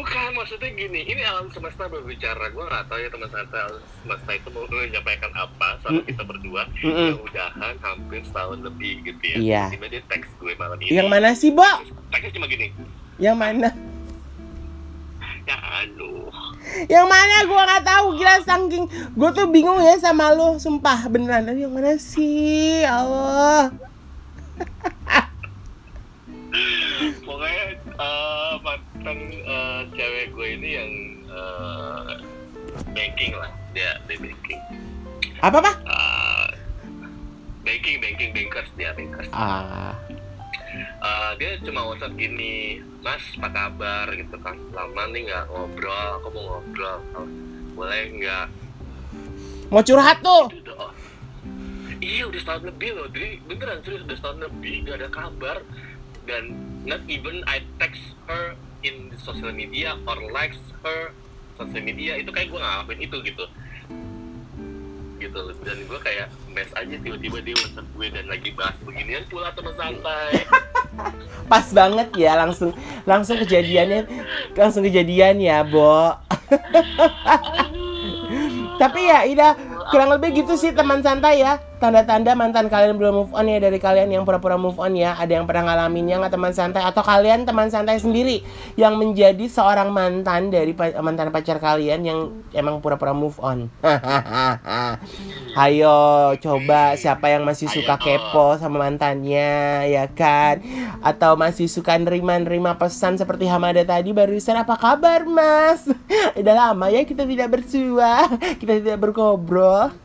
bukan 0.01 0.29
maksudnya 0.33 0.71
gini 0.73 1.01
ini 1.05 1.21
alam 1.21 1.53
semesta 1.53 1.85
berbicara. 1.85 2.49
Gue 2.51 2.65
nggak 2.65 2.89
tahu 2.89 2.99
ya 2.99 3.09
teman 3.09 3.29
santai 3.29 3.61
alam 3.61 3.83
semesta 4.01 4.31
itu 4.33 4.49
mau 4.49 4.65
menyampaikan 4.67 5.31
apa 5.37 5.69
sama 5.81 6.01
Mm. 6.01 6.07
kita 6.09 6.23
berdua. 6.25 6.63
Mm-mm. 6.81 7.09
yang 7.13 7.21
udahan 7.21 7.75
hampir 7.79 8.21
setahun 8.25 8.59
lebih 8.65 8.93
gitu 9.05 9.23
ya. 9.23 9.37
Iya. 9.37 9.63
tiba 9.71 9.87
dia 9.87 10.03
teks 10.09 10.29
gue 10.37 10.53
malam 10.57 10.81
ini. 10.81 10.97
Yang 10.97 11.09
mana 11.09 11.29
sih 11.33 11.53
Bo? 11.53 11.69
Teksnya 12.09 12.33
cuma 12.33 12.47
gini. 12.49 12.73
Yang 13.21 13.37
mana? 13.37 13.69
Ya 15.45 15.57
aduh. 15.83 16.31
Yang 16.87 17.07
mana? 17.07 17.37
Gua 17.45 17.63
nggak 17.67 17.85
tahu 17.85 18.07
gila 18.15 18.35
saking. 18.41 18.85
Gua 19.13 19.31
tuh 19.35 19.51
bingung 19.51 19.83
ya 19.83 19.99
sama 19.99 20.31
lu 20.31 20.57
sumpah 20.57 21.11
beneran. 21.11 21.51
Yang 21.51 21.73
mana 21.73 21.93
sih? 21.99 22.81
Allah 22.83 23.69
pokoknya 27.27 27.65
eh, 27.79 28.55
mantan 28.63 29.19
eh, 29.33 29.81
cewek 29.95 30.27
gue 30.35 30.49
ini 30.61 30.71
yang 30.75 30.91
eh, 31.31 32.13
banking 32.91 33.33
lah. 33.39 33.51
Dia 33.71 33.99
dia 34.11 34.17
banking. 34.19 34.61
Apa 35.41 35.57
apa 35.63 35.73
Eh, 35.87 36.49
banking 37.63 37.97
banking 38.03 38.31
bankers. 38.35 38.69
Dia 38.75 38.91
bankers. 38.95 39.31
Ah. 39.31 39.95
Eh, 41.01 41.31
dia 41.43 41.59
cuma 41.67 41.83
WhatsApp 41.83 42.15
gini, 42.15 42.79
Mas, 43.03 43.23
apa 43.39 43.49
kabar? 43.51 44.07
Gitu 44.15 44.37
kan? 44.39 44.55
Lama 44.71 45.11
nih 45.11 45.27
nggak 45.27 45.45
ngobrol, 45.51 46.09
aku 46.21 46.29
mau 46.31 46.45
ngobrol, 46.59 46.99
boleh 47.75 48.03
nggak? 48.15 48.47
mau 49.71 49.83
curhat 49.87 50.19
tuh? 50.21 50.51
Itu 50.51 50.67
udah, 50.67 50.77
oh. 50.91 50.93
Iya 52.01 52.33
udah 52.33 52.41
setahun 52.43 52.65
lebih 52.65 52.91
loh, 52.97 53.07
jadi 53.13 53.39
beneran 53.45 53.79
serius 53.85 54.03
udah 54.09 54.17
setahun 54.19 54.39
lebih 54.41 54.75
gak 54.89 54.97
ada 55.05 55.09
kabar 55.13 55.57
dan 56.29 56.53
not 56.85 57.01
even 57.09 57.45
I 57.47 57.65
text 57.81 58.03
her 58.29 58.57
in 58.81 59.13
social 59.21 59.53
media 59.53 59.97
or 60.09 60.17
likes 60.33 60.61
her 60.85 61.13
social 61.61 61.83
media 61.85 62.17
itu 62.17 62.33
kayak 62.33 62.49
gue 62.49 62.61
ngelakuin 62.61 63.01
itu 63.05 63.17
gitu. 63.25 63.45
Gitu 65.21 65.37
loh. 65.37 65.53
dan 65.61 65.77
gue 65.85 66.01
kayak 66.01 66.33
mess 66.49 66.73
aja 66.73 66.97
tiba-tiba 66.97 67.45
dia 67.45 67.53
WhatsApp 67.61 67.89
gue 67.93 68.07
dan 68.09 68.25
lagi 68.25 68.57
bahas 68.57 68.73
beginian 68.81 69.21
pula 69.29 69.53
teman 69.53 69.77
santai. 69.77 70.49
Pas 71.53 71.67
banget 71.77 72.09
ya 72.17 72.33
langsung 72.41 72.73
langsung 73.05 73.37
kejadiannya 73.45 74.09
langsung 74.57 74.83
kejadian 74.89 75.45
ya 75.45 75.61
Bo. 75.61 76.17
Tapi 78.81 79.01
ya 79.05 79.29
Ida 79.29 79.49
kurang 79.93 80.17
lebih 80.17 80.41
gitu 80.41 80.57
sih 80.57 80.73
teman 80.73 81.05
santai 81.05 81.45
ya 81.45 81.61
tanda-tanda 81.81 82.37
mantan 82.37 82.69
kalian 82.69 83.01
belum 83.01 83.15
move 83.25 83.33
on 83.33 83.49
ya 83.49 83.57
dari 83.57 83.81
kalian 83.81 84.13
yang 84.13 84.23
pura-pura 84.29 84.61
move 84.61 84.77
on 84.77 84.93
ya. 84.93 85.17
Ada 85.17 85.41
yang 85.41 85.49
pernah 85.49 85.73
ngalaminnya 85.73 86.21
nggak 86.21 86.35
teman 86.37 86.53
santai? 86.53 86.85
Atau 86.85 87.01
kalian 87.01 87.49
teman 87.49 87.73
santai 87.73 87.97
sendiri 87.97 88.45
yang 88.77 89.01
menjadi 89.01 89.49
seorang 89.49 89.89
mantan 89.89 90.53
dari 90.53 90.77
pa- 90.77 90.93
mantan 91.01 91.33
pacar 91.33 91.57
kalian 91.57 92.05
yang 92.05 92.19
emang 92.53 92.85
pura-pura 92.85 93.17
move 93.17 93.41
on? 93.41 93.73
Ayo 95.65 96.37
coba 96.37 96.95
siapa 97.01 97.33
yang 97.33 97.49
masih 97.49 97.73
suka 97.73 97.97
kepo 97.97 98.61
sama 98.61 98.85
mantannya 98.85 99.89
ya 99.89 100.05
kan? 100.13 100.61
Atau 101.01 101.41
masih 101.41 101.65
suka 101.67 101.97
nerima-nerima 101.97 102.77
pesan 102.77 103.17
seperti 103.17 103.49
Hamada 103.49 103.81
tadi 103.89 104.13
barusan 104.13 104.61
apa 104.61 104.77
kabar 104.77 105.25
mas? 105.25 105.89
Udah 106.41 106.55
lama 106.55 106.93
ya 106.93 107.09
kita 107.09 107.25
tidak 107.25 107.57
bersua 107.57 108.29
kita 108.61 108.85
tidak 108.85 109.01
berkobrol 109.01 109.97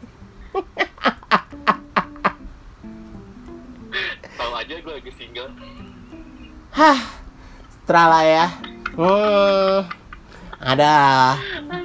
lagi 4.96 5.12
single. 5.20 5.52
Hah 6.72 7.00
setelah 7.68 8.08
lah 8.08 8.24
ya. 8.24 8.48
Hmm 8.96 10.06
ada 10.66 10.94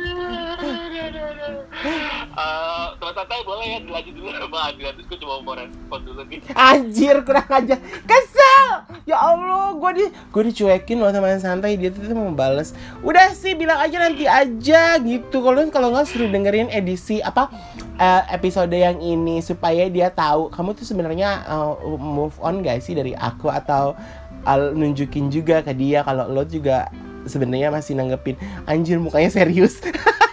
Eh, 2.30 2.86
teman 3.02 3.14
santai 3.18 3.42
boleh 3.42 3.66
ya 3.66 3.78
dilanjut 3.82 4.14
dulu. 4.14 4.28
Sama 4.38 4.58
Adrian 4.70 4.92
terus 4.94 5.06
gue 5.10 5.18
coba 5.26 5.34
mau 5.42 5.54
respon 5.58 5.98
dulu 6.06 6.22
nih. 6.30 6.38
Anjir 6.54 7.16
kurang 7.26 7.50
aja 7.50 7.76
Kesel! 8.06 8.66
Ya 9.02 9.18
Allah 9.18 9.74
Gue 9.74 9.90
di 9.98 10.04
gue 10.06 10.42
dicuekin 10.54 11.02
loh 11.02 11.10
teman 11.10 11.42
santai. 11.42 11.74
Dia 11.74 11.90
tuh 11.90 12.06
mau 12.14 12.30
bales. 12.30 12.70
Udah 13.02 13.34
sih 13.34 13.58
bilang 13.58 13.82
aja 13.82 13.98
nanti 13.98 14.30
aja 14.30 15.02
gitu. 15.02 15.42
Kalau 15.42 15.58
kalau 15.74 15.88
nggak 15.90 16.06
suruh 16.06 16.30
dengerin 16.30 16.70
edisi 16.70 17.18
Apa 17.18 17.50
eh, 17.98 18.22
Episode 18.30 18.78
yang 18.78 19.02
ini 19.02 19.42
Supaya 19.42 19.90
dia 19.90 20.14
tahu. 20.14 20.54
Kamu 20.54 20.78
tuh 20.78 20.86
sebenarnya 20.86 21.42
eh, 21.50 21.72
Move 21.98 22.38
on 22.38 22.62
gak 22.62 22.78
sih 22.86 22.94
dari 22.94 23.12
aku? 23.18 23.50
Atau 23.50 23.98
nunjukin 24.48 25.28
juga 25.28 25.60
ke 25.60 25.76
dia 25.76 26.00
Kalau 26.06 26.24
lo 26.30 26.46
juga 26.46 26.86
sebenarnya 27.26 27.74
masih 27.74 27.98
nanggepin. 27.98 28.38
Anjir 28.70 29.02
mukanya 29.02 29.28
serius 29.34 29.82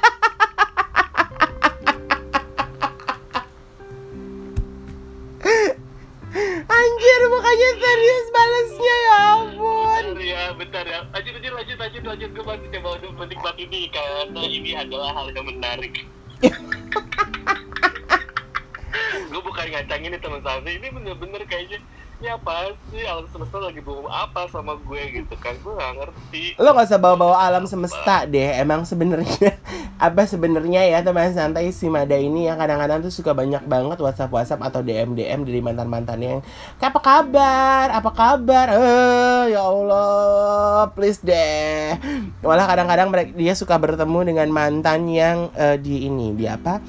Anjir 7.47 7.63
mukanya 7.63 7.79
serius 7.79 8.27
balesnya 8.35 8.95
ya 9.07 9.39
ampun. 9.39 10.03
Bentar 10.03 10.19
ya 10.19 10.51
bentar 10.51 10.83
ya. 10.83 10.99
Lanjut 11.15 11.31
lanjut 11.31 11.55
lanjut 11.55 11.79
lanjut 11.79 12.03
lanjut. 12.03 12.35
Gue 12.35 12.43
masih 12.43 12.67
coba 12.75 12.99
untuk 12.99 13.15
menikmat 13.15 13.55
ini 13.55 13.87
karena 13.87 14.43
ini 14.43 14.75
adalah 14.75 15.15
hal 15.15 15.31
yang 15.31 15.47
menarik. 15.47 16.03
Gue 19.31 19.39
bukan 19.39 19.63
ngacangin 19.63 20.11
nih 20.11 20.19
teman 20.19 20.43
santai 20.43 20.75
ini 20.75 20.91
bener-bener 20.91 21.39
kayaknya 21.47 21.79
ini 22.17 22.33
apa 22.33 22.73
sih? 22.89 23.05
Alam 23.05 23.29
semesta 23.29 23.61
lagi 23.61 23.77
bawa 23.77 24.09
apa 24.25 24.49
sama 24.49 24.73
gue 24.81 25.01
gitu 25.21 25.35
kan? 25.37 25.53
Gue 25.61 25.77
gak 25.77 25.93
ngerti. 26.01 26.43
Lo 26.57 26.73
gak 26.73 26.89
usah 26.89 26.97
bawa-bawa 26.97 27.37
alam 27.45 27.69
semesta 27.69 28.25
deh. 28.25 28.57
Emang 28.57 28.81
sebenarnya 28.89 29.53
apa 30.05 30.25
sebenarnya 30.25 30.81
ya 30.89 31.05
teman 31.05 31.29
santai 31.29 31.69
si 31.69 31.85
Mada 31.93 32.17
ini 32.17 32.49
yang 32.49 32.57
kadang-kadang 32.57 33.05
tuh 33.05 33.13
suka 33.13 33.37
banyak 33.37 33.61
banget 33.69 34.01
WhatsApp 34.01 34.33
WhatsApp 34.33 34.65
atau 34.65 34.81
DM 34.81 35.13
DM 35.13 35.45
dari 35.45 35.61
mantan 35.61 35.89
mantannya 35.89 36.27
yang 36.37 36.41
"Kak, 36.81 36.97
apa 36.97 36.99
kabar? 37.05 37.85
Apa 37.93 38.09
kabar? 38.09 38.65
Eh 38.73 39.43
ya 39.53 39.61
Allah 39.61 40.89
please 40.97 41.21
deh. 41.21 42.01
Malah 42.41 42.65
kadang-kadang 42.65 43.13
mereka 43.13 43.29
dia 43.37 43.53
suka 43.53 43.77
bertemu 43.77 44.33
dengan 44.33 44.49
mantan 44.49 45.05
yang 45.05 45.53
eh, 45.53 45.77
di 45.77 46.09
ini 46.09 46.33
di 46.33 46.49
apa 46.49 46.81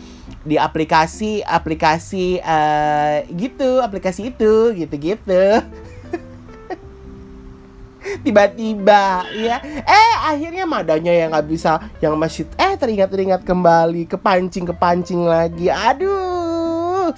di 0.44 0.56
aplikasi 0.56 1.44
aplikasi 1.44 2.40
eh, 2.40 3.16
gitu 3.36 3.84
aplikasi 3.84 4.32
itu 4.32 4.72
gitu 4.72 4.94
gitu 4.96 5.44
tiba-tiba 8.24 9.26
ya 9.36 9.60
eh 9.84 10.12
akhirnya 10.24 10.64
madanya 10.64 11.12
yang 11.12 11.30
nggak 11.34 11.48
bisa 11.48 11.82
yang 12.00 12.16
masih 12.16 12.48
eh 12.56 12.74
teringat-teringat 12.78 13.44
kembali 13.44 14.08
kepancing 14.08 14.64
kepancing 14.68 15.22
lagi. 15.24 15.68
Aduh. 15.68 17.12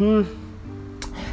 Hmm. 0.00 0.24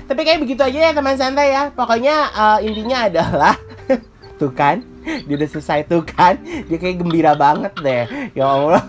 tapi 0.08 0.24
kayak 0.24 0.44
begitu 0.44 0.60
aja 0.64 0.92
ya 0.92 0.92
teman 0.96 1.20
santai 1.20 1.52
ya. 1.52 1.70
Pokoknya 1.72 2.32
uh, 2.32 2.60
intinya 2.64 3.08
adalah 3.12 3.56
tuh 4.40 4.52
kan 4.52 4.84
dia 5.28 5.36
udah 5.36 5.50
selesai 5.50 5.88
tuh 5.88 6.04
kan. 6.04 6.40
Dia 6.68 6.78
kayak 6.80 7.04
gembira 7.04 7.36
banget 7.36 7.74
deh. 7.80 8.32
Ya 8.36 8.46
Allah 8.48 8.84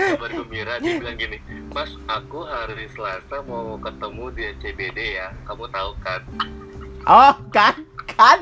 kabar 0.00 0.30
gembira 0.32 0.74
dia 0.80 0.96
bilang 0.96 1.18
gini 1.20 1.36
mas 1.76 1.92
aku 2.08 2.42
hari 2.48 2.88
selasa 2.96 3.44
mau 3.44 3.76
ketemu 3.78 4.24
di 4.32 4.44
CBD 4.64 4.98
ya 5.20 5.28
kamu 5.44 5.68
tahu 5.68 5.90
kan? 6.00 6.20
Oh 7.08 7.34
kan 7.54 7.76
kan? 8.04 8.38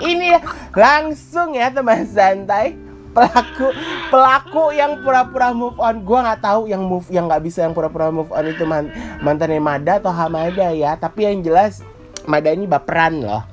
Ini 0.00 0.40
langsung 0.72 1.52
ya 1.52 1.68
teman 1.68 2.06
santai. 2.08 2.76
Pelaku 3.08 3.72
pelaku 4.12 4.64
yang 4.76 5.02
pura-pura 5.02 5.50
move 5.50 5.76
on. 5.80 6.04
Gua 6.06 6.22
nggak 6.22 6.42
tahu 6.44 6.70
yang 6.70 6.86
move 6.86 7.08
yang 7.10 7.26
nggak 7.26 7.42
bisa 7.42 7.66
yang 7.66 7.74
pura-pura 7.74 8.12
move 8.14 8.30
on 8.30 8.46
itu 8.46 8.62
man, 8.62 8.92
mantannya 9.24 9.58
Mada 9.58 9.98
atau 9.98 10.12
Hamada 10.12 10.70
ya. 10.70 10.94
Tapi 10.94 11.26
yang 11.26 11.42
jelas 11.42 11.82
Mada 12.28 12.52
ini 12.52 12.68
baperan 12.68 13.24
loh. 13.24 13.42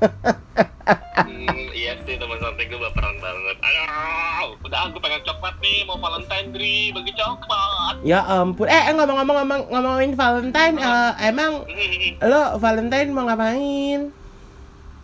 Hmm, 0.85 1.73
iya 1.73 1.97
sih 2.05 2.13
teman 2.21 2.34
santai 2.55 2.71
gue 2.71 2.79
baperan 2.79 3.19
banget. 3.19 3.55
Aduh 3.59 4.55
udah 4.63 4.79
aku 4.87 4.97
pengen 5.03 5.19
coklat 5.27 5.59
nih 5.59 5.83
mau 5.83 5.99
Valentine 5.99 6.55
Dri. 6.55 6.87
Bagi 6.95 7.11
coklat. 7.11 7.99
Ya 8.07 8.23
ampun. 8.23 8.71
Eh 8.71 8.79
eh, 8.79 8.95
ngomong-ngomong 8.95 9.43
ngomong 9.43 9.61
ngomongin 9.75 10.15
Valentine 10.15 10.79
eh, 10.79 11.11
emang 11.27 11.67
lo 12.31 12.55
Valentine 12.55 13.11
mau 13.11 13.27
ngapain? 13.27 14.07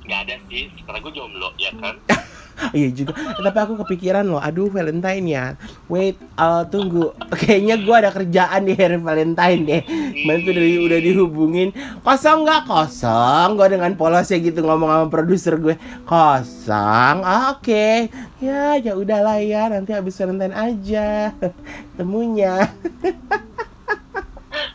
Nggak 0.08 0.20
ada 0.32 0.36
sih 0.48 0.72
sekarang 0.80 1.04
gue 1.04 1.12
jomblo 1.12 1.52
ya 1.60 1.76
kan 1.76 2.00
Iya 2.78 2.90
juga, 2.94 3.14
tapi 3.18 3.58
aku 3.58 3.74
kepikiran 3.86 4.26
loh, 4.28 4.42
aduh 4.42 4.70
Valentine 4.70 5.26
ya. 5.26 5.46
Wait, 5.90 6.18
uh, 6.38 6.64
tunggu, 6.70 7.14
kayaknya 7.42 7.82
gua 7.82 8.06
ada 8.06 8.12
kerjaan 8.14 8.70
di 8.70 8.74
hari 8.78 8.98
Valentine 9.02 9.62
deh. 9.66 9.82
Kemarin 10.22 10.40
tuh 10.46 10.52
udah, 10.54 10.66
udah 10.88 11.00
dihubungin, 11.02 11.70
kosong 12.06 12.46
nggak 12.46 12.70
kosong? 12.70 13.58
Gua 13.58 13.68
dengan 13.68 13.92
polosnya 13.98 14.38
gitu 14.40 14.62
ngomong 14.62 14.90
sama 14.90 15.08
produser 15.10 15.58
gue, 15.58 15.76
kosong. 16.06 17.16
Oke, 17.26 17.58
okay. 17.58 17.98
ya 18.40 18.78
ya 18.78 18.94
udahlah 18.94 19.42
ya, 19.42 19.68
nanti 19.72 19.92
habis 19.92 20.18
Valentine 20.18 20.54
aja 20.56 21.34
temunya. 21.98 22.70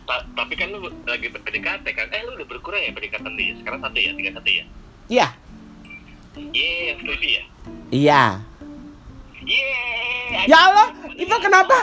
Ta- 0.07 0.27
tapi 0.35 0.55
kan 0.55 0.71
lu 0.71 0.91
lagi 1.07 1.31
PDKT 1.31 1.87
kan? 1.95 2.07
Eh 2.11 2.21
lu 2.27 2.39
udah 2.39 2.47
berkurang 2.47 2.83
ya 2.83 2.91
PDKT 2.95 3.27
dia? 3.39 3.55
Sekarang 3.63 3.81
satu 3.83 3.99
ya, 3.99 4.11
tiga 4.15 4.31
satu 4.39 4.51
ya? 4.51 4.65
Iya, 6.53 6.79
yang 6.93 6.99
Stevie 7.01 7.33
ya? 7.41 7.45
Iya. 7.91 8.41
Yeay! 9.47 10.51
Ya 10.51 10.59
Allah, 10.59 10.89
itu 11.15 11.37
kenapa 11.39 11.77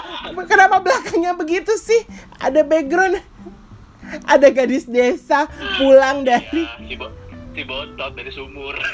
kenapa 0.47 0.75
belakangnya 0.83 1.31
begitu 1.35 1.71
sih? 1.79 2.03
Ada 2.43 2.63
background, 2.67 3.23
ada 4.27 4.47
gadis 4.51 4.83
desa 4.83 5.47
pulang 5.79 6.27
dari 6.27 6.67
Ya, 6.67 6.75
si, 6.83 6.95
bo 6.99 7.07
si 7.55 7.61
botot 7.63 8.11
dari 8.15 8.31
sumur. 8.31 8.75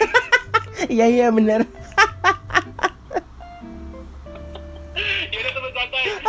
Iya 0.88 1.12
iya 1.12 1.28
bener 1.28 1.68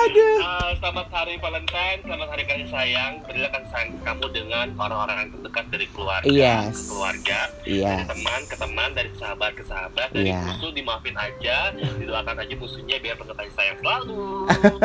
Aduh. 0.00 0.40
Uh, 0.40 0.72
selamat 0.80 1.12
hari 1.12 1.36
Valentine, 1.36 2.00
selamat 2.00 2.28
hari 2.32 2.42
kasih 2.48 2.68
sayang. 2.72 3.20
Berilah 3.28 3.52
kasih 3.52 3.68
sayang 3.68 3.90
kamu 4.00 4.26
dengan 4.32 4.66
orang-orang 4.80 5.16
yang 5.20 5.30
terdekat 5.36 5.64
dari 5.68 5.86
keluarga, 5.92 6.24
Yes. 6.24 6.72
ke 6.72 6.82
keluarga, 6.88 7.38
Iya 7.68 7.92
dari 8.00 8.08
teman 8.08 8.40
ke 8.48 8.56
teman, 8.56 8.88
dari 8.96 9.10
sahabat 9.20 9.52
ke 9.52 9.64
sahabat, 9.68 10.08
dari 10.08 10.32
Iya. 10.32 10.40
musuh 10.40 10.72
dimaafin 10.72 11.16
aja, 11.20 11.56
didoakan 11.76 12.36
aja 12.40 12.54
musuhnya 12.56 12.96
biar 12.96 13.14
penuh 13.20 13.36
kasih 13.36 13.52
sayang 13.52 13.76
selalu. 13.84 14.24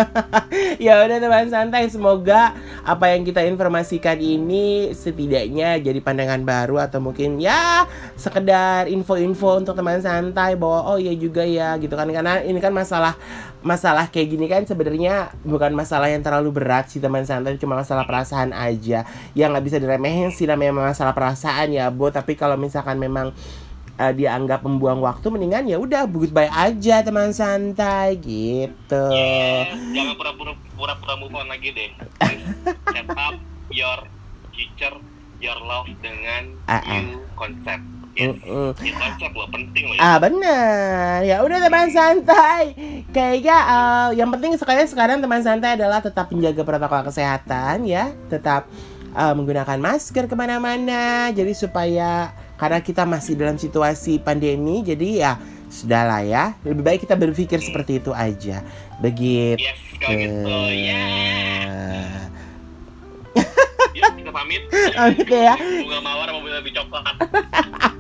Ya 0.75 1.03
udah 1.03 1.17
teman 1.19 1.47
santai 1.47 1.87
Semoga 1.87 2.55
apa 2.83 3.11
yang 3.11 3.23
kita 3.27 3.43
informasikan 3.47 4.19
ini 4.19 4.91
Setidaknya 4.91 5.79
jadi 5.79 5.99
pandangan 5.99 6.43
baru 6.43 6.79
Atau 6.79 6.99
mungkin 7.03 7.39
ya 7.39 7.83
Sekedar 8.15 8.87
info-info 8.87 9.59
untuk 9.63 9.75
teman 9.75 9.99
santai 9.99 10.55
Bahwa 10.55 10.95
oh 10.95 10.97
iya 10.99 11.11
juga 11.15 11.43
ya 11.43 11.75
gitu 11.79 11.95
kan 11.95 12.07
Karena 12.07 12.43
ini 12.43 12.59
kan 12.59 12.71
masalah 12.71 13.15
Masalah 13.65 14.13
kayak 14.13 14.29
gini 14.29 14.45
kan 14.45 14.61
sebenarnya 14.61 15.33
Bukan 15.41 15.73
masalah 15.73 16.05
yang 16.05 16.21
terlalu 16.21 16.53
berat 16.53 16.93
sih 16.93 17.01
teman 17.01 17.25
santai 17.25 17.57
Cuma 17.57 17.73
masalah 17.73 18.05
perasaan 18.05 18.53
aja 18.53 19.09
Yang 19.33 19.49
nggak 19.49 19.65
bisa 19.65 19.77
diremehin 19.81 20.29
sih 20.29 20.45
namanya 20.45 20.93
masalah 20.93 21.17
perasaan 21.17 21.73
ya 21.73 21.89
Bo 21.89 22.13
Tapi 22.13 22.37
kalau 22.37 22.55
misalkan 22.55 23.01
memang 23.01 23.33
eh, 23.95 24.13
dianggap 24.13 24.61
membuang 24.63 24.99
waktu 25.01 25.27
mendingan 25.31 25.65
ya 25.65 25.77
udah 25.79 26.03
goodbye 26.07 26.51
aja 26.51 26.99
teman 26.99 27.31
santai 27.31 28.19
gitu. 28.19 29.05
Yeah, 29.11 29.71
jangan 29.95 30.19
pura-pura 30.19 30.51
pura-pura 30.75 31.13
move 31.15 31.31
on 31.31 31.47
lagi 31.47 31.71
deh. 31.71 31.91
Set 32.91 33.07
up 33.07 33.39
your 33.71 34.03
future, 34.51 34.99
your 35.39 35.55
love 35.63 35.87
dengan 36.03 36.59
Ah, 36.67 36.83
ah. 36.83 36.99
new 36.99 37.23
concept. 37.39 37.83
Loh, 38.15 38.71
penting 39.51 39.83
loh 39.91 39.95
ya. 39.99 39.99
Ah 39.99 40.17
benar. 40.23 41.19
Ya 41.27 41.43
udah 41.43 41.59
teman 41.59 41.91
santai. 41.91 42.71
Kayaknya 43.11 43.57
eh, 43.59 44.09
yang 44.23 44.31
penting 44.31 44.55
sekalian 44.55 44.87
sekarang 44.87 45.17
teman 45.19 45.43
santai 45.43 45.75
adalah 45.75 45.99
tetap 45.99 46.31
menjaga 46.31 46.63
protokol 46.63 47.11
kesehatan 47.11 47.83
ya, 47.83 48.15
tetap 48.31 48.71
eh, 49.11 49.33
menggunakan 49.35 49.75
masker 49.83 50.31
ke 50.31 50.35
mana-mana. 50.35 51.27
Jadi 51.35 51.51
supaya 51.51 52.31
karena 52.55 52.79
kita 52.79 53.03
masih 53.03 53.35
dalam 53.35 53.59
situasi 53.59 54.23
pandemi, 54.23 54.79
jadi 54.79 55.09
ya 55.19 55.31
sudahlah 55.67 56.23
ya. 56.23 56.55
Lebih 56.63 56.83
baik 56.87 56.99
kita 57.03 57.19
berpikir 57.19 57.59
seperti 57.59 57.99
itu 57.99 58.15
aja. 58.15 58.63
Begitu. 59.03 59.59
Yes, 59.59 59.79
kalau 59.99 60.15
gitu. 60.15 60.55
Ya. 60.71 61.03
Yuk, 63.99 64.11
kita 64.23 64.31
pamit. 64.31 64.63
Pamit 64.95 65.27
ya. 65.27 65.55
Bunga 65.59 65.99
mawar 65.99 66.27
mau 66.31 66.39
lebih 66.47 66.71
coklat. 66.71 67.15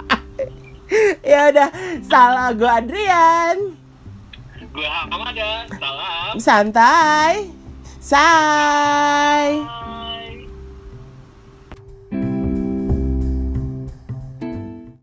ya 1.25 1.49
udah, 1.49 1.69
salah 2.05 2.53
gue 2.53 2.69
Adrian. 2.69 3.57
Gue 4.75 4.87
Hamada. 4.87 5.65
Salam. 5.71 6.33
Santai. 6.37 7.49
Say. 8.03 9.65